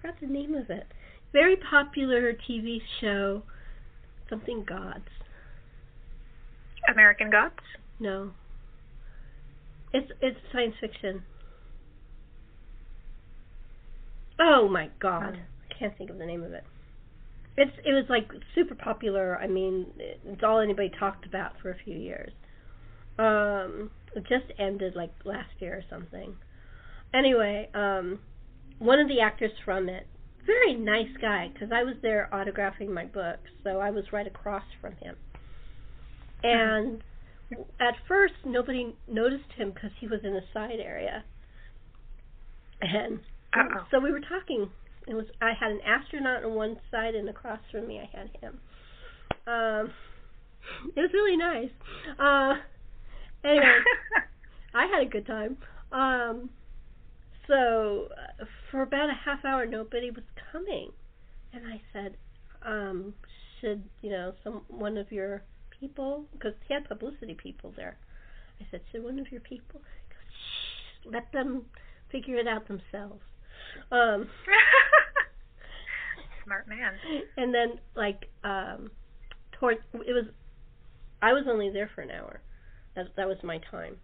[0.05, 0.87] forgot the name of it.
[1.33, 3.43] Very popular TV show,
[4.29, 5.09] something Gods.
[6.93, 7.55] American Gods.
[7.99, 8.33] No.
[9.93, 11.23] It's it's science fiction.
[14.39, 15.39] Oh my god.
[15.71, 16.65] I can't think of the name of it.
[17.57, 19.39] It's it was like super popular.
[19.39, 22.33] I mean, it's all anybody talked about for a few years.
[23.19, 26.37] Um, it just ended like last year or something.
[27.15, 28.19] Anyway, um,
[28.85, 30.07] one of the actors from it,
[30.47, 34.65] very nice guy, because I was there autographing my book, so I was right across
[34.81, 35.17] from him.
[36.43, 37.03] And
[37.81, 41.25] at first, nobody noticed him because he was in a side area.
[42.83, 43.21] And
[43.55, 43.85] Uh-oh.
[43.91, 44.69] so we were talking.
[45.07, 48.29] It was I had an astronaut on one side, and across from me I had
[48.41, 48.61] him.
[49.47, 49.93] Um,
[50.95, 51.71] it was really nice.
[52.19, 52.55] Uh,
[53.45, 53.79] anyway,
[54.75, 55.57] I had a good time.
[55.93, 56.51] Um,
[57.47, 58.09] so
[58.41, 60.91] uh, for about a half hour, nobody was coming,
[61.53, 62.17] and I said,
[62.65, 63.15] um,
[63.61, 65.43] "Should you know some one of your
[65.81, 66.25] people?
[66.33, 67.97] Because he had publicity people there."
[68.61, 71.63] I said, "Should one of your people?" Goes, Shh, let them
[72.11, 73.23] figure it out themselves.
[73.91, 74.29] Um,
[76.45, 76.93] Smart man.
[77.37, 78.91] and then like um
[79.53, 80.25] toward it was
[81.23, 82.41] I was only there for an hour.
[82.97, 83.97] That that was my time.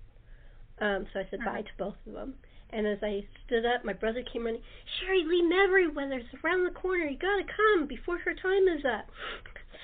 [0.81, 1.67] Um so I said bye Mhm.
[1.67, 2.35] to both of them.
[2.73, 4.63] And as I stood up, my brother came running.
[4.99, 7.05] Sherri Lee Meriwether's around the corner.
[7.05, 9.07] You gotta come before her time is up.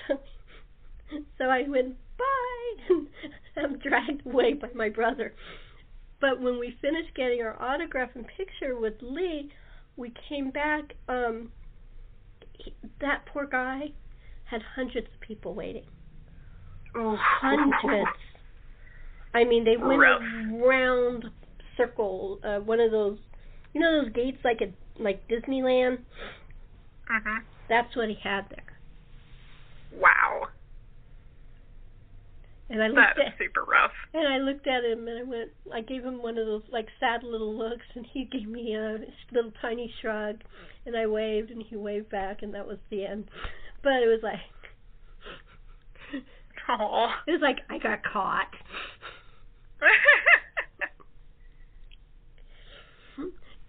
[0.07, 0.19] So,
[1.37, 3.07] so I went bye, and
[3.57, 5.33] I'm dragged away by my brother.
[6.19, 9.51] But when we finished getting our autograph and picture with Lee,
[9.97, 10.93] we came back.
[11.07, 11.51] Um,
[12.53, 13.91] he, that poor guy
[14.45, 15.85] had hundreds of people waiting.
[16.95, 18.09] Oh, Hundreds.
[19.33, 20.21] I mean, they went Rough.
[20.63, 21.25] around
[21.77, 22.39] circle.
[22.43, 23.17] Uh, one of those,
[23.73, 25.99] you know, those gates like at like Disneyland.
[27.09, 27.43] Mhm.
[27.69, 28.63] That's what he had there.
[29.93, 30.47] Wow.
[32.69, 33.93] And I looked That's at super rough.
[34.13, 35.51] and I looked at him and I went.
[35.73, 38.97] I gave him one of those like sad little looks, and he gave me a
[39.31, 40.41] little tiny shrug,
[40.85, 43.29] and I waved, and he waved back, and that was the end.
[43.83, 44.39] But it was like.
[46.69, 47.07] Oh.
[47.25, 48.51] It was like I got caught.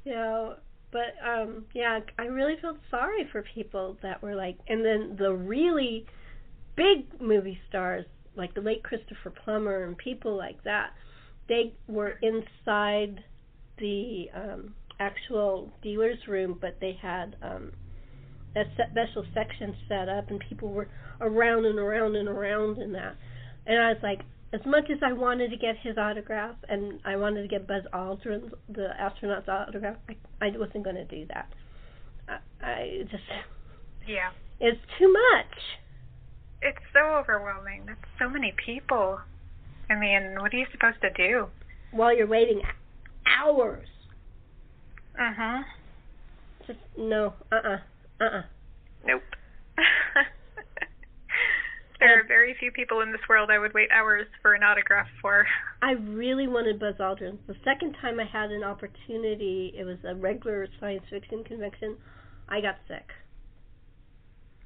[0.09, 0.55] you know
[0.91, 5.33] but um yeah i really felt sorry for people that were like and then the
[5.33, 6.07] really
[6.77, 10.91] big movie stars like the late christopher plummer and people like that
[11.49, 13.23] they were inside
[13.79, 17.71] the um actual dealer's room but they had um
[18.57, 20.89] a special section set up and people were
[21.21, 23.15] around and around and around in that.
[23.67, 24.21] And i was like
[24.53, 27.83] as much as I wanted to get his autograph and I wanted to get Buzz
[27.93, 31.53] Aldrin's the astronaut's autograph, I, I wasn't going to do that.
[32.29, 33.25] I, I just
[34.07, 34.31] yeah.
[34.61, 35.59] it's too much.
[36.63, 37.85] It's so overwhelming.
[37.87, 39.21] That's so many people.
[39.91, 41.47] I mean, what are you supposed to do?
[41.91, 42.63] While you're waiting
[43.41, 43.89] hours,
[45.19, 45.63] Uh huh.
[46.67, 47.79] just no, uh, uh-uh,
[48.21, 48.43] uh, uh
[49.07, 49.23] Nope.
[52.01, 55.07] there are very few people in this world I would wait hours for an autograph
[55.21, 55.47] for.
[55.83, 57.39] I really wanted Buzz Aldrin.
[57.47, 61.97] The second time I had an opportunity, it was a regular science fiction convention.
[62.49, 63.07] I got sick,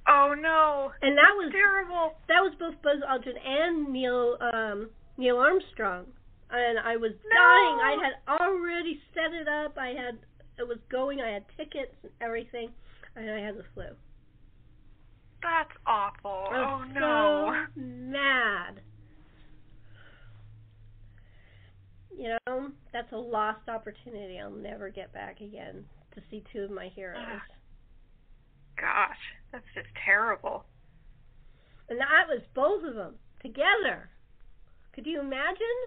[0.09, 0.93] Oh no.
[1.01, 2.15] and that was terrible.
[2.29, 6.07] that was both Buzz Aldrin and Neil um Neil Armstrong.
[6.51, 7.39] And I was No.
[7.39, 7.79] dying.
[7.81, 9.79] I had already set it up.
[9.79, 10.19] I had
[10.59, 11.21] it was going.
[11.21, 12.71] I had tickets and everything,
[13.17, 13.87] and I had the flu.
[15.43, 16.49] That's awful.
[16.51, 17.65] Oh was no.
[17.77, 18.81] so mad.
[22.17, 25.85] You know, that's a lost opportunity I'll never get back again
[26.15, 27.23] to see two of my heroes.
[27.27, 27.43] Ah.
[28.79, 29.19] Gosh,
[29.51, 30.65] that's just terrible.
[31.89, 34.11] And that was both of them together.
[34.95, 35.79] Could you imagine?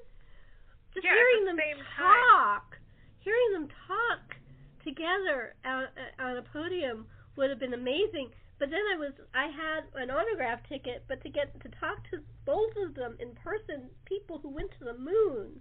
[0.94, 2.20] Just Yeah, hearing the them same time.
[2.34, 2.78] talk,
[3.20, 4.36] hearing them talk
[4.84, 5.86] together on,
[6.20, 7.06] on a podium
[7.38, 8.30] would have been amazing.
[8.58, 12.20] But then I was I had an autograph ticket, but to get to talk to
[12.46, 15.60] both of them in person, people who went to the moon.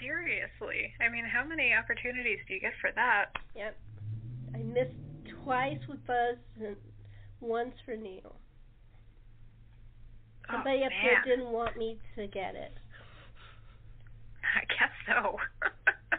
[0.00, 3.34] Seriously, I mean, how many opportunities do you get for that?
[3.56, 3.76] Yep,
[4.54, 4.94] I missed
[5.42, 6.76] twice with Buzz and
[7.40, 8.36] once for Neil.
[10.50, 12.72] Somebody oh, up there didn't want me to get it.
[14.56, 15.36] I guess so.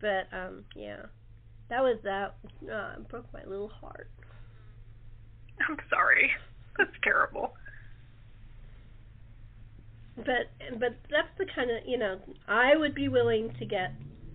[0.00, 1.06] but um, yeah,
[1.72, 2.34] that was that.
[2.70, 4.10] Uh, broke my little heart.
[5.66, 6.30] I'm sorry.
[6.76, 7.54] That's terrible.
[10.16, 13.94] But but that's the kind of you know I would be willing to get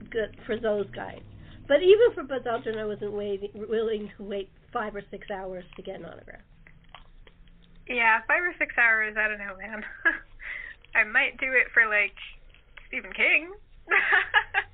[0.09, 1.21] good for those guys.
[1.67, 5.63] But even for Buzz Aldrin, I wasn't waiting, willing to wait five or six hours
[5.75, 6.41] to get an autograph.
[7.87, 9.15] Yeah, five or six hours.
[9.15, 9.83] I don't know, man.
[10.95, 12.15] I might do it for like
[12.87, 13.51] Stephen King.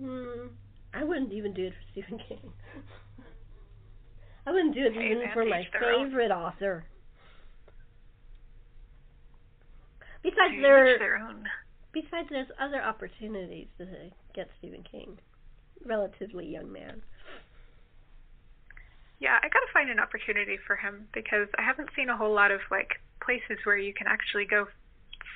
[0.00, 0.46] Hmm.
[0.92, 2.52] I wouldn't even do it for Stephen King.
[4.46, 6.06] I wouldn't do it Hey, even for my their own.
[6.08, 6.84] favorite author.
[10.22, 11.44] Besides, To there their own.
[11.92, 13.86] besides there's other opportunities to
[14.34, 15.18] get Stephen King,
[15.84, 17.02] relatively young man.
[19.18, 22.50] Yeah, I gotta find an opportunity for him because I haven't seen a whole lot
[22.50, 24.66] of like places where you can actually go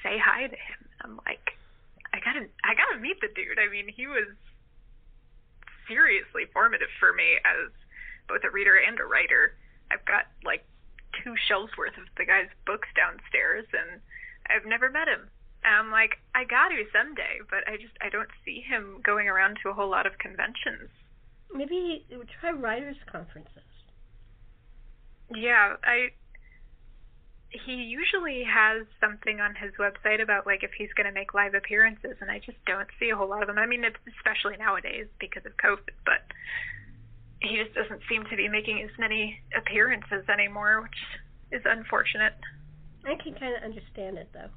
[0.03, 0.81] say hi to him.
[1.03, 1.53] I'm like,
[2.13, 3.59] I gotta, I gotta meet the dude.
[3.59, 4.29] I mean, he was
[5.89, 7.71] seriously formative for me as
[8.29, 9.57] both a reader and a writer.
[9.91, 10.65] I've got like
[11.23, 14.01] two shelves worth of the guy's books downstairs, and
[14.49, 15.31] I've never met him.
[15.65, 19.29] And I'm like, I got to someday, but I just I don't see him going
[19.29, 20.91] around to a whole lot of conventions.
[21.53, 22.05] Maybe
[22.41, 23.63] try writers' conferences.
[25.31, 26.11] Yeah, I
[27.55, 31.55] he usually has something on his website about like if he's going to make live
[31.55, 33.59] appearances and I just don't see a whole lot of them.
[33.59, 36.27] I mean, it's especially nowadays because of COVID, but
[37.41, 40.99] he just doesn't seem to be making as many appearances anymore, which
[41.53, 42.35] is unfortunate.
[43.07, 44.51] I can kind of understand it though.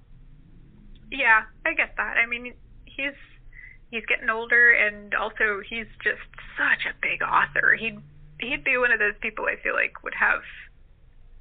[1.12, 2.18] Yeah, I get that.
[2.18, 2.54] I mean,
[2.86, 3.18] he's
[3.92, 6.26] he's getting older and also he's just
[6.58, 7.76] such a big author.
[7.78, 8.02] He'd
[8.40, 10.42] he'd be one of those people I feel like would have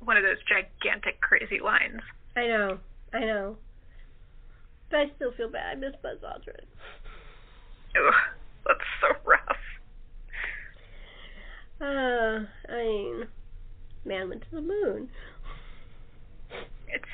[0.07, 2.01] one of those gigantic crazy lines.
[2.37, 2.79] I know,
[3.13, 3.57] I know.
[4.91, 5.77] But I still feel bad.
[5.77, 6.65] I miss Buzz Aldrin.
[7.97, 8.15] Ugh,
[8.67, 9.57] that's so rough.
[11.81, 13.27] Uh, I mean,
[14.05, 15.09] man went to the moon.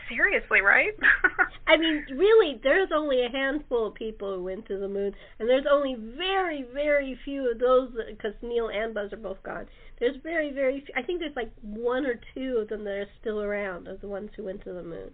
[0.08, 0.92] Seriously right.
[1.66, 5.48] I mean, really, there's only a handful of people who went to the moon, and
[5.48, 9.66] there's only very, very few of those because Neil and Buzz are both gone.
[10.00, 10.80] There's very, very.
[10.80, 14.00] Few, I think there's like one or two of them that are still around of
[14.00, 15.10] the ones who went to the moon,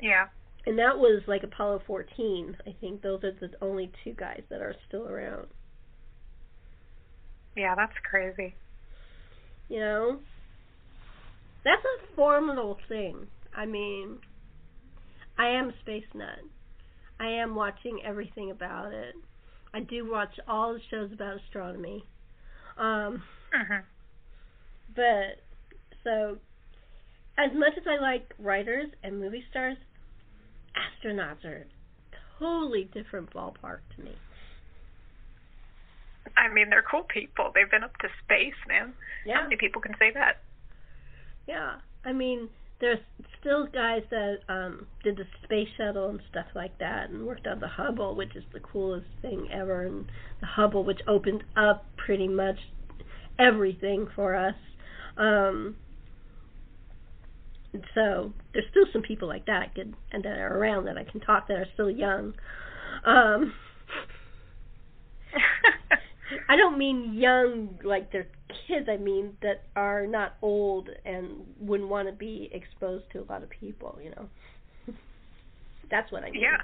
[0.00, 0.26] yeah.
[0.66, 2.56] and that was like Apollo 14.
[2.66, 5.46] I think those are the only two guys that are still around.
[7.56, 8.54] Yeah, that's crazy.
[9.68, 10.18] You know,
[11.64, 13.26] that's a formidable thing.
[13.56, 14.18] I mean,
[15.38, 16.38] I am a space nut.
[17.20, 19.14] I am watching everything about it.
[19.72, 22.04] I do watch all the shows about astronomy.
[22.76, 23.84] Um, Mhm.
[24.94, 25.40] but
[26.02, 26.38] so,
[27.38, 29.76] as much as I like writers and movie stars,
[30.76, 31.66] astronauts are
[32.38, 34.16] totally different ballpark to me.
[36.36, 37.52] I mean, they're cool people.
[37.54, 38.94] They've been up to space, man.
[39.32, 40.42] How many people can say that?
[41.46, 41.76] Yeah.
[42.04, 42.48] I mean,
[42.80, 42.98] there's
[43.40, 47.60] still guys that um did the space shuttle and stuff like that and worked on
[47.60, 50.06] the Hubble, which is the coolest thing ever and
[50.40, 52.58] the Hubble which opened up pretty much
[53.38, 54.54] everything for us.
[55.16, 55.76] Um
[57.94, 61.48] so there's still some people like that and that are around that I can talk
[61.48, 62.34] that are still young.
[63.04, 63.54] Um
[66.48, 68.28] I don't mean young like they're
[68.68, 68.88] kids.
[68.88, 73.42] I mean that are not old and wouldn't want to be exposed to a lot
[73.42, 73.98] of people.
[74.02, 74.28] You know,
[75.90, 76.42] that's what I mean.
[76.42, 76.58] yeah.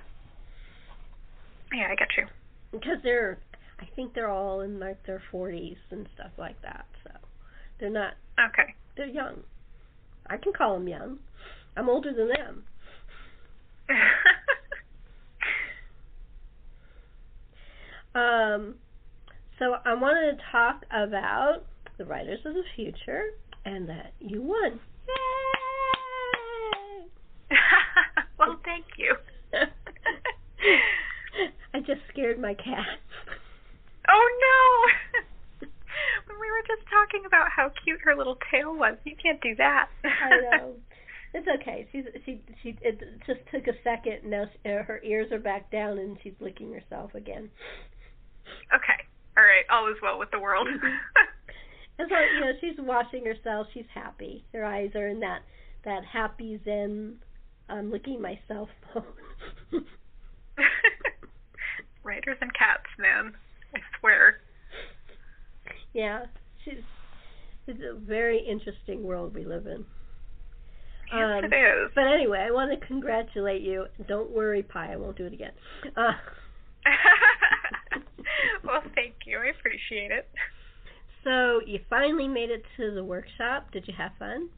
[1.72, 2.26] Yeah, I get you.
[2.72, 3.38] because they're.
[3.80, 6.84] I think they're all in like their forties and stuff like that.
[7.04, 7.10] So
[7.78, 8.14] they're not.
[8.38, 8.74] Okay.
[8.96, 9.42] They're young.
[10.26, 11.18] I can call them young.
[11.76, 12.64] I'm older than them.
[18.14, 18.74] Um,
[19.60, 21.66] so I wanted to talk about
[21.98, 23.24] the Writers of the Future
[23.66, 24.80] and that you won.
[27.50, 27.56] Yay!
[28.38, 29.14] well, thank you.
[31.74, 32.86] I just scared my cat.
[34.08, 35.68] Oh no!
[36.26, 39.54] when we were just talking about how cute her little tail was, you can't do
[39.56, 39.90] that.
[40.04, 40.72] I know.
[41.34, 41.86] It's okay.
[41.92, 42.76] She's she she.
[42.80, 44.28] It just took a second.
[44.28, 47.50] Now she, her ears are back down, and she's licking herself again.
[48.74, 49.06] Okay.
[49.36, 49.64] All right.
[49.70, 50.68] All is well with the world.
[51.98, 53.66] and so you know, she's washing herself.
[53.74, 54.44] She's happy.
[54.52, 55.40] Her eyes are in that
[55.84, 57.16] that happy zen.
[57.68, 59.04] I'm licking myself mode.
[62.02, 63.32] Writers and cats, man.
[63.74, 64.40] I swear.
[65.92, 66.26] Yeah,
[66.64, 66.82] she's.
[67.66, 69.84] It's a very interesting world we live in.
[71.12, 71.90] Yes, um, it is.
[71.94, 73.86] But anyway, I want to congratulate you.
[74.08, 74.92] Don't worry, Pi.
[74.92, 75.52] I won't do it again.
[75.96, 76.12] Uh,
[78.64, 79.38] well, thank you.
[79.38, 80.28] I appreciate it.
[81.24, 83.72] So you finally made it to the workshop.
[83.72, 84.48] Did you have fun?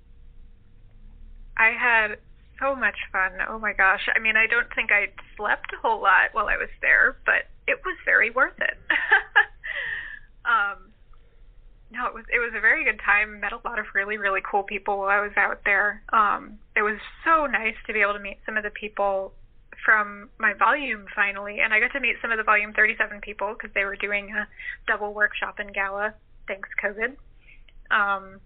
[1.58, 2.16] I had
[2.60, 3.32] so much fun.
[3.48, 4.08] Oh my gosh.
[4.14, 5.06] I mean, I don't think I
[5.36, 8.78] slept a whole lot while I was there, but it was very worth it.
[10.44, 10.92] um
[11.92, 13.40] no, it was it was a very good time.
[13.40, 16.02] Met a lot of really really cool people while I was out there.
[16.12, 19.34] Um, it was so nice to be able to meet some of the people
[19.84, 23.54] from my volume finally, and I got to meet some of the volume 37 people
[23.54, 24.46] because they were doing a
[24.86, 26.14] double workshop and gala.
[26.46, 27.16] Thanks COVID.
[27.90, 28.40] Um,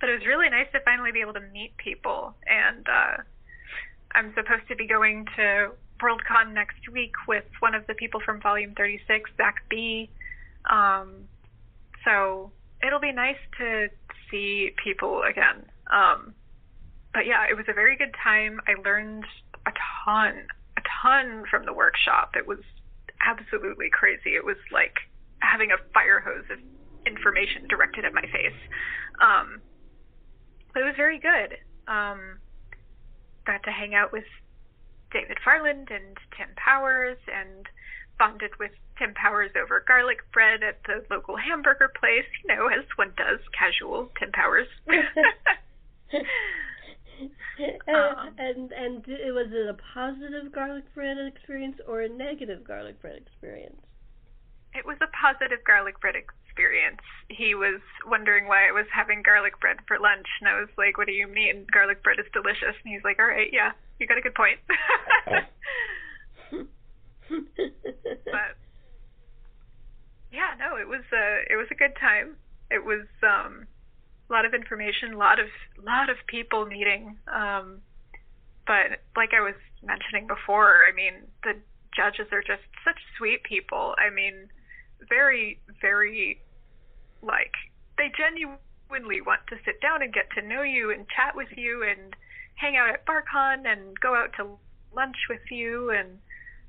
[0.00, 3.22] but it was really nice to finally be able to meet people, and uh,
[4.14, 5.70] I'm supposed to be going to
[6.02, 10.10] Worldcon next week with one of the people from Volume 36, Zach B.
[10.68, 11.28] Um,
[12.04, 12.50] so
[12.86, 13.88] it'll be nice to
[14.30, 15.64] see people again.
[15.90, 16.34] Um,
[17.12, 18.60] but yeah, it was a very good time.
[18.66, 19.24] I learned
[19.66, 19.72] a
[20.04, 20.46] ton,
[20.76, 22.32] a ton from the workshop.
[22.36, 22.60] It was
[23.20, 24.36] absolutely crazy.
[24.36, 24.94] It was like
[25.40, 26.58] having a fire hose of
[27.06, 28.60] information directed at my face.
[29.20, 29.60] Um,
[30.72, 31.58] but it was very good.
[31.86, 32.38] Um,
[33.46, 34.24] got to hang out with
[35.12, 37.66] David Farland and Tim Powers and
[38.18, 42.84] bonded with Tim Powers over garlic bread at the local hamburger place, you know, as
[42.96, 44.68] one does, casual Tim Powers.
[47.88, 53.16] um, and and was it a positive garlic bread experience or a negative garlic bread
[53.16, 53.80] experience?
[54.74, 57.00] It was a positive garlic bread experience.
[57.28, 60.98] He was wondering why I was having garlic bread for lunch, and I was like,
[60.98, 61.66] "What do you mean?
[61.72, 64.58] Garlic bread is delicious." And he's like, "All right, yeah, you got a good point."
[68.24, 68.58] but
[70.32, 72.36] yeah, no, it was a it was a good time.
[72.70, 73.63] It was um,
[74.28, 75.46] a lot of information, a lot of
[75.84, 77.16] lot of people meeting.
[77.32, 77.80] Um,
[78.66, 81.54] but like I was mentioning before, I mean the
[81.94, 83.94] judges are just such sweet people.
[83.98, 84.48] I mean,
[85.08, 86.40] very very
[87.22, 87.52] like
[87.96, 91.82] they genuinely want to sit down and get to know you and chat with you
[91.82, 92.14] and
[92.56, 94.56] hang out at BarCon and go out to
[94.94, 96.18] lunch with you and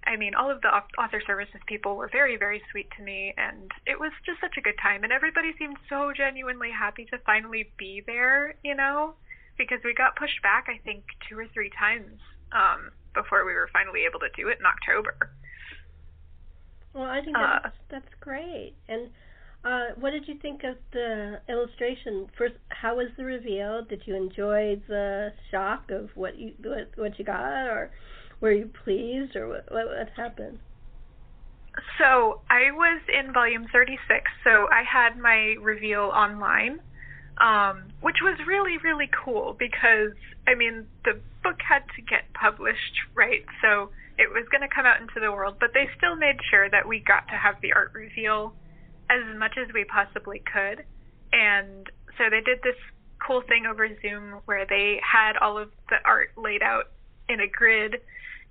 [0.07, 3.71] I mean, all of the author services people were very, very sweet to me, and
[3.85, 5.03] it was just such a good time.
[5.03, 9.15] And everybody seemed so genuinely happy to finally be there, you know,
[9.57, 12.19] because we got pushed back, I think, two or three times
[12.51, 15.31] um, before we were finally able to do it in October.
[16.93, 18.73] Well, I think that's, uh, that's great.
[18.87, 19.09] And
[19.65, 22.27] uh, what did you think of the illustration?
[22.37, 23.83] First, how was the reveal?
[23.83, 27.91] Did you enjoy the shock of what you what, what you got, or
[28.41, 30.59] were you pleased, or what, what, what happened?
[31.97, 33.99] So I was in volume 36,
[34.43, 36.79] so I had my reveal online,
[37.37, 40.11] um, which was really, really cool because,
[40.47, 43.43] I mean, the book had to get published, right?
[43.61, 46.69] So it was going to come out into the world, but they still made sure
[46.69, 48.53] that we got to have the art reveal
[49.09, 50.83] as much as we possibly could.
[51.33, 52.79] And so they did this
[53.25, 56.91] cool thing over Zoom where they had all of the art laid out
[57.27, 58.01] in a grid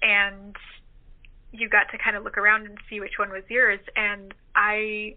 [0.03, 0.57] and
[1.53, 5.14] you got to kind of look around and see which one was yours and I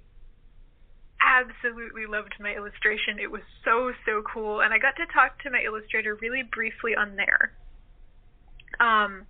[1.19, 3.17] absolutely loved my illustration.
[3.19, 6.95] It was so so cool and I got to talk to my illustrator really briefly
[6.95, 7.53] on there.
[8.80, 9.25] Um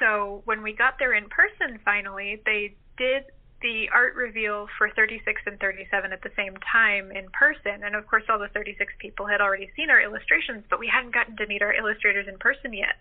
[0.00, 3.24] so when we got there in person finally, they did
[3.62, 7.82] the art reveal for 36 and 37 at the same time in person.
[7.84, 11.14] And of course, all the 36 people had already seen our illustrations, but we hadn't
[11.14, 12.98] gotten to meet our illustrators in person yet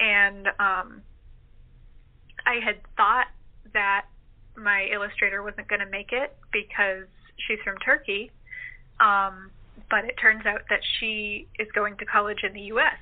[0.00, 1.02] and um,
[2.46, 3.26] I had thought
[3.72, 4.06] that
[4.56, 7.06] my illustrator wasn't going to make it because
[7.46, 8.30] she's from Turkey,
[9.00, 9.50] um,
[9.90, 12.98] but it turns out that she is going to college in the U.S.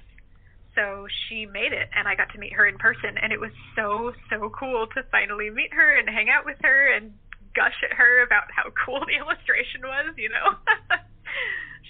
[0.74, 3.52] So she made it, and I got to meet her in person, and it was
[3.74, 7.12] so so cool to finally meet her and hang out with her and
[7.54, 10.14] gush at her about how cool the illustration was.
[10.18, 10.58] You know,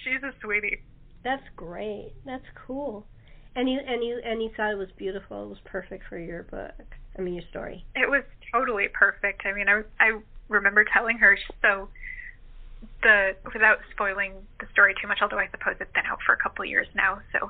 [0.03, 0.81] she's a sweetie.
[1.23, 2.13] That's great.
[2.25, 3.05] That's cool.
[3.57, 5.43] And you and you and you thought it was beautiful.
[5.43, 6.85] It was perfect for your book.
[7.17, 7.83] I mean, your story.
[7.95, 9.47] It was totally perfect.
[9.47, 11.89] I mean, I I remember telling her so
[13.01, 16.37] the without spoiling the story too much, although I suppose it's been out for a
[16.37, 17.19] couple of years now.
[17.33, 17.49] So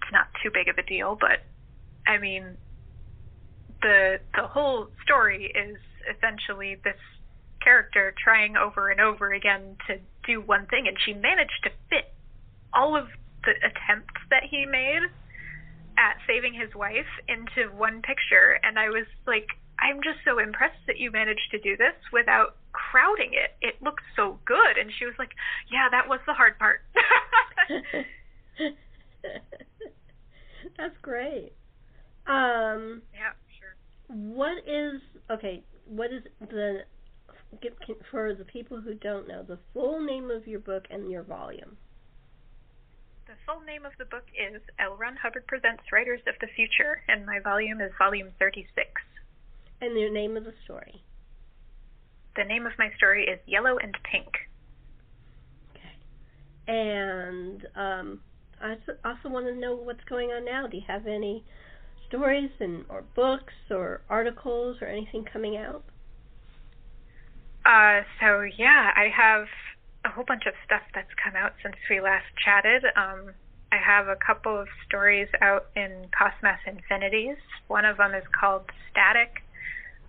[0.00, 1.18] it's not too big of a deal.
[1.20, 1.44] But
[2.06, 2.56] I mean,
[3.82, 5.76] the the whole story is
[6.16, 6.96] essentially this
[7.62, 12.10] character trying over and over again to do one thing, and she managed to fit
[12.72, 13.08] all of
[13.44, 15.02] the attempts that he made
[16.02, 18.58] at saving his wife into one picture.
[18.64, 19.46] And I was like,
[19.78, 23.54] I'm just so impressed that you managed to do this without crowding it.
[23.62, 24.78] It looks so good.
[24.78, 25.30] And she was like,
[25.70, 26.80] Yeah, that was the hard part.
[30.76, 31.52] That's great.
[32.26, 33.76] Um, yeah, sure.
[34.08, 35.00] What is
[35.30, 35.62] okay?
[35.86, 36.84] What is the
[38.10, 41.76] for the people who don't know the full name of your book and your volume?
[43.32, 44.94] The full name of the book is L.
[44.94, 48.68] Ron Hubbard Presents Writers of the Future, and my volume is volume 36.
[49.80, 51.02] And the name of the story?
[52.36, 54.28] The name of my story is Yellow and Pink.
[55.70, 55.96] Okay.
[56.68, 58.20] And um,
[58.60, 60.66] I also want to know what's going on now.
[60.66, 61.42] Do you have any
[62.08, 65.84] stories and or books or articles or anything coming out?
[67.64, 69.46] Uh, so yeah, I have
[70.04, 72.84] a whole bunch of stuff that's come out since we last chatted.
[72.96, 73.32] Um,
[73.70, 77.36] I have a couple of stories out in Cosmos Infinities.
[77.68, 79.42] One of them is called Static.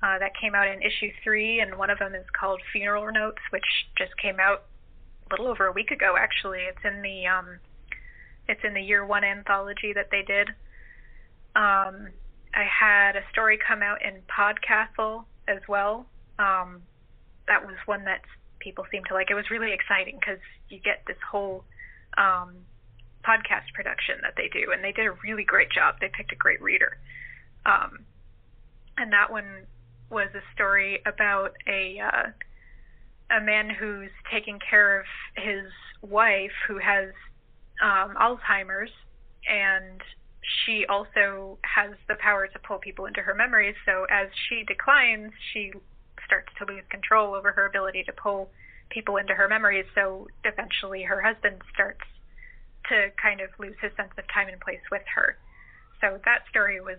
[0.02, 3.42] Uh, that came out in issue three, and one of them is called Funeral Notes,
[3.52, 3.64] which
[3.98, 4.64] just came out
[5.32, 6.16] a little over a week ago.
[6.20, 7.60] Actually, it's in the um,
[8.50, 10.50] it's in the year one anthology that they did.
[11.56, 12.10] Um,
[12.54, 16.06] I had a story come out in Podcastle as well.
[16.38, 16.82] Um,
[17.48, 18.22] that was one that
[18.64, 19.30] people seemed to like.
[19.30, 20.40] It was really exciting because
[20.70, 21.64] you get this whole
[22.18, 22.56] um,
[23.26, 25.96] podcast production that they do, and they did a really great job.
[26.00, 26.98] They picked a great reader.
[27.66, 28.06] Um,
[28.98, 29.66] and that one
[30.10, 35.06] was a story about a uh, a man who's taking care of
[35.36, 35.66] his
[36.02, 37.10] wife who has
[37.82, 38.92] um, Alzheimer's,
[39.50, 40.02] and
[40.66, 43.76] she also has the power to pull people into her memories.
[43.86, 45.72] So as she declines, she
[46.26, 48.50] starts to lose control over her ability to pull
[48.90, 49.86] people into her memories.
[49.96, 52.02] So eventually, her husband starts
[52.90, 55.38] to kind of lose his sense of time and place with her.
[56.02, 56.98] So that story was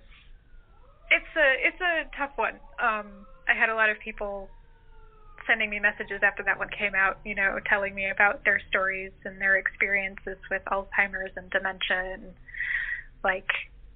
[1.10, 2.54] it's a it's a tough one.
[2.78, 3.06] Um,
[3.48, 4.48] I had a lot of people
[5.46, 9.12] sending me messages after that one came out, you know, telling me about their stories
[9.24, 12.32] and their experiences with Alzheimer's and dementia and
[13.22, 13.48] like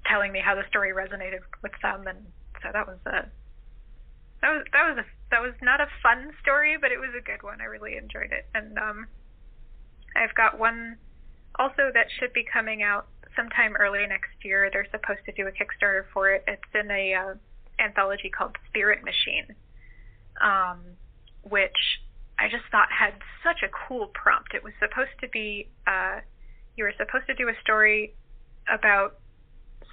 [0.07, 2.18] telling me how the story resonated with them and
[2.62, 3.26] so that was a
[4.43, 7.22] that was that was a that was not a fun story, but it was a
[7.22, 7.61] good one.
[7.61, 8.47] I really enjoyed it.
[8.55, 9.07] And um
[10.16, 10.97] I've got one
[11.59, 14.70] also that should be coming out sometime early next year.
[14.72, 16.45] They're supposed to do a Kickstarter for it.
[16.47, 17.34] It's in a uh,
[17.78, 19.55] anthology called Spirit Machine.
[20.41, 20.80] Um
[21.43, 22.01] which
[22.39, 24.55] I just thought had such a cool prompt.
[24.55, 26.20] It was supposed to be uh,
[26.76, 28.14] you were supposed to do a story
[28.72, 29.18] about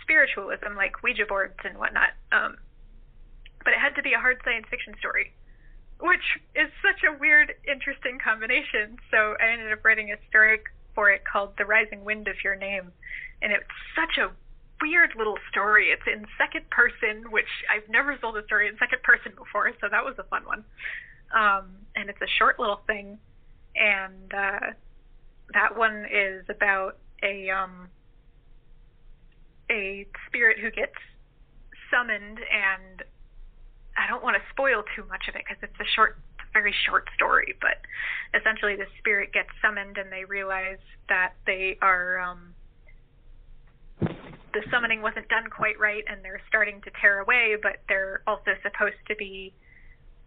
[0.02, 2.58] spiritualism, like Ouija boards and whatnot, um,
[3.66, 5.34] but it had to be a hard science fiction story,
[6.00, 8.96] which is such a weird, interesting combination.
[9.12, 10.60] So I ended up writing a story
[10.94, 12.94] for it called "The Rising Wind of Your Name,"
[13.42, 13.66] and it's
[13.98, 14.32] such a
[14.82, 15.88] weird little story.
[15.90, 19.88] It's in second person, which I've never told a story in second person before, so
[19.90, 20.64] that was a fun one.
[21.36, 23.18] Um, and it's a short little thing,
[23.76, 24.72] and uh,
[25.54, 27.90] that one is about a um,
[29.72, 30.94] a spirit who gets
[31.90, 33.04] summoned, and
[33.98, 36.18] I don't want to spoil too much of it because it's a short,
[36.54, 37.56] very short story.
[37.62, 37.80] But
[38.38, 42.20] essentially, the spirit gets summoned, and they realize that they are.
[42.20, 42.54] Um,
[44.00, 48.52] the summoning wasn't done quite right, and they're starting to tear away, but they're also
[48.64, 49.54] supposed to be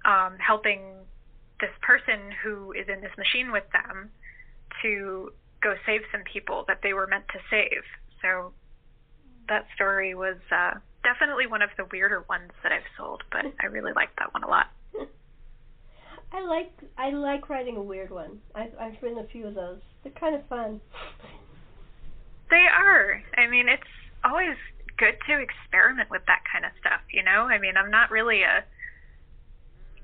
[0.04, 0.80] um, helping
[1.60, 4.10] this person who is in this machine with them
[4.82, 7.82] to go save some people that they were meant to save.
[8.22, 8.52] So
[9.48, 13.66] that story was uh, definitely one of the weirder ones that I've sold, but I
[13.66, 14.66] really liked that one a lot.
[16.32, 18.38] I like I like writing a weird one.
[18.54, 19.78] I've I've written a few of those.
[20.02, 20.80] They're kind of fun.
[22.50, 23.22] They are.
[23.36, 23.82] I mean, it's
[24.24, 24.56] always
[24.98, 27.00] good to experiment with that kind of stuff.
[27.10, 28.64] You know, I mean, I'm not really a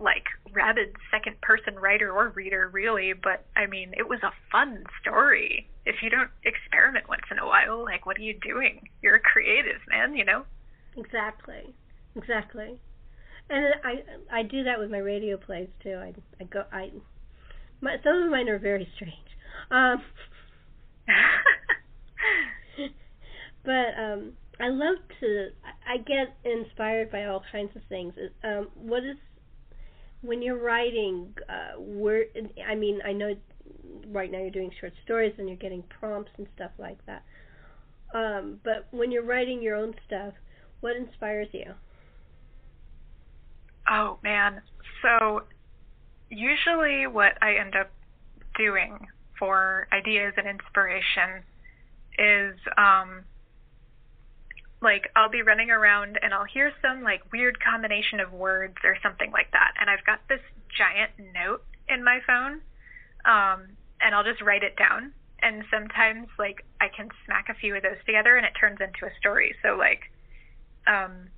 [0.00, 0.24] like
[0.54, 5.68] rabid second person writer or reader really, but I mean it was a fun story.
[5.84, 8.88] If you don't experiment once in a while, like what are you doing?
[9.02, 10.44] You're a creative, man, you know?
[10.96, 11.74] Exactly.
[12.16, 12.80] Exactly.
[13.50, 15.96] And I I do that with my radio plays too.
[15.96, 16.90] I I go I
[17.80, 19.14] my some of mine are very strange.
[19.70, 20.02] Um
[23.64, 25.48] but um I love to
[25.86, 28.14] I get inspired by all kinds of things.
[28.42, 29.16] Um what is
[30.24, 32.24] when you're writing, uh, where
[32.66, 33.34] I mean, I know
[34.08, 37.22] right now you're doing short stories and you're getting prompts and stuff like that.
[38.14, 40.34] Um, but when you're writing your own stuff,
[40.80, 41.74] what inspires you?
[43.90, 44.62] Oh man.
[45.02, 45.42] So
[46.30, 47.90] usually what I end up
[48.56, 48.98] doing
[49.38, 51.42] for ideas and inspiration
[52.18, 53.24] is um
[54.84, 58.96] like I'll be running around and I'll hear some like weird combination of words or
[59.02, 59.72] something like that.
[59.80, 60.40] And I've got this
[60.76, 62.60] giant note in my phone
[63.24, 65.12] um and I'll just write it down.
[65.42, 69.06] And sometimes like I can smack a few of those together and it turns into
[69.06, 69.56] a story.
[69.62, 70.12] So like
[70.86, 71.32] um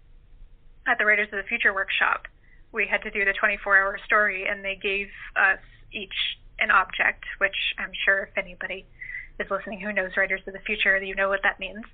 [0.86, 2.26] at the Writers of the Future workshop
[2.72, 7.24] we had to do the 24 hour story and they gave us each an object
[7.38, 8.86] which I'm sure if anybody
[9.38, 11.84] is listening who knows Writers of the Future you know what that means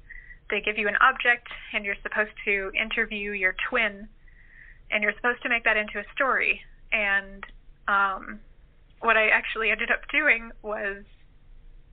[0.53, 4.07] they give you an object and you're supposed to interview your twin
[4.93, 6.61] and you're supposed to make that into a story
[6.93, 7.43] and
[7.89, 8.39] um,
[9.01, 11.03] what I actually ended up doing was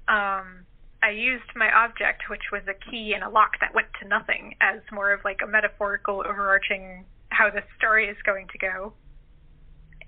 [0.08, 0.66] um,
[1.02, 4.56] I used my object, which was a key and a lock that went to nothing,
[4.62, 8.94] as more of like a metaphorical overarching how the story is going to go.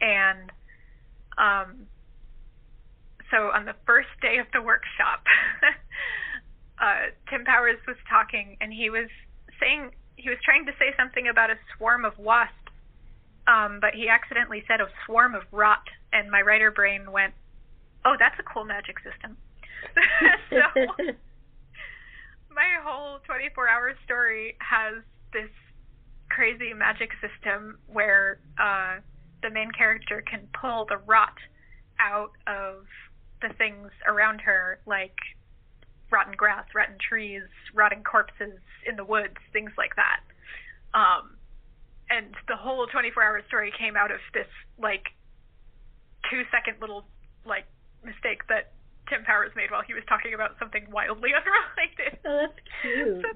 [0.01, 0.51] And
[1.37, 1.87] um,
[3.29, 5.23] so on the first day of the workshop,
[6.81, 9.07] uh, Tim Powers was talking, and he was
[9.61, 12.55] saying he was trying to say something about a swarm of wasps,
[13.47, 17.33] um, but he accidentally said a swarm of rot, and my writer brain went,
[18.03, 19.37] "Oh, that's a cool magic system."
[20.49, 20.57] so
[22.49, 25.01] my whole 24-hour story has
[25.33, 25.49] this
[26.29, 28.97] crazy magic system where uh,
[29.43, 31.37] the main character can pull the rot
[31.99, 32.85] out of
[33.41, 35.15] the things around her, like
[36.11, 37.43] rotten grass, rotten trees,
[37.73, 40.19] rotting corpses in the woods, things like that.
[40.93, 41.37] Um,
[42.09, 44.47] and the whole 24-hour story came out of this
[44.77, 45.15] like
[46.29, 47.05] two-second little
[47.45, 47.65] like
[48.03, 48.73] mistake that
[49.09, 52.19] Tim Powers made while he was talking about something wildly unrelated.
[52.25, 53.21] Oh, that's cute.
[53.23, 53.29] So,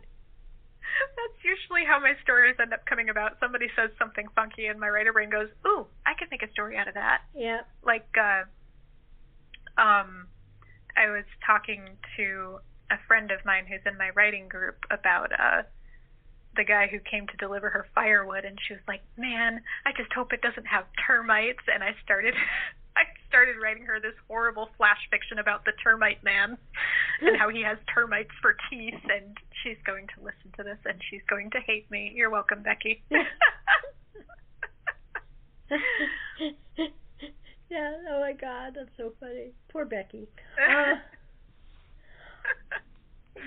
[0.95, 3.37] that's usually how my stories end up coming about.
[3.39, 6.77] Somebody says something funky, and my writer brain goes, "Ooh, I could make a story
[6.77, 7.61] out of that." Yeah.
[7.83, 8.47] Like, uh,
[9.81, 10.27] um,
[10.97, 12.59] I was talking to
[12.91, 15.63] a friend of mine who's in my writing group about uh
[16.55, 20.13] the guy who came to deliver her firewood and she was like, "Man, I just
[20.13, 22.33] hope it doesn't have termites." And I started
[22.95, 26.57] I started writing her this horrible flash fiction about the termite man
[27.21, 31.01] and how he has termites for teeth and she's going to listen to this and
[31.09, 32.13] she's going to hate me.
[32.15, 33.03] You're welcome, Becky.
[37.69, 39.51] yeah, oh my god, that's so funny.
[39.69, 40.27] Poor Becky.
[40.57, 40.95] Uh,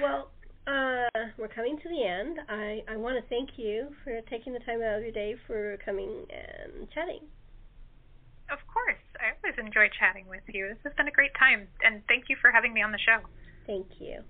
[0.03, 0.31] well,
[0.67, 1.09] uh,
[1.39, 2.39] we're coming to the end.
[2.49, 5.79] I, I want to thank you for taking the time out of your day for
[5.85, 7.21] coming and chatting.
[8.51, 9.01] Of course.
[9.21, 10.69] I always enjoy chatting with you.
[10.69, 13.25] This has been a great time, and thank you for having me on the show.
[13.67, 14.21] Thank you.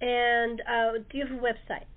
[0.00, 1.90] And uh, do you have a website?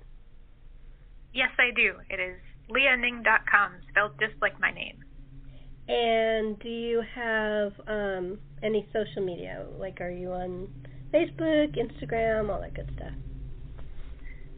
[1.34, 1.96] Yes, I do.
[2.10, 2.38] It is
[2.70, 5.04] leahning.com, spelled just like my name.
[5.92, 9.66] And do you have um, any social media?
[9.78, 10.70] Like, are you on
[11.14, 13.12] Facebook, Instagram, all that good stuff?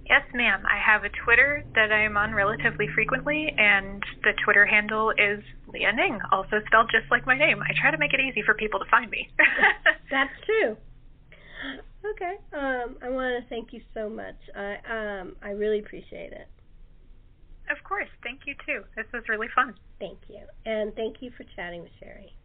[0.07, 0.61] Yes, ma'am.
[0.69, 5.41] I have a Twitter that I'm on relatively frequently, and the Twitter handle is
[5.73, 7.63] Leah Ning, also spelled just like my name.
[7.63, 9.27] I try to make it easy for people to find me.
[10.11, 10.77] That's true.
[12.03, 12.35] Okay.
[12.51, 14.35] Um, I want to thank you so much.
[14.53, 16.49] I um, I really appreciate it.
[17.73, 18.09] Of course.
[18.21, 18.83] Thank you too.
[18.95, 19.73] This was really fun.
[19.99, 20.41] Thank you.
[20.65, 22.35] And thank you for chatting with Sherri.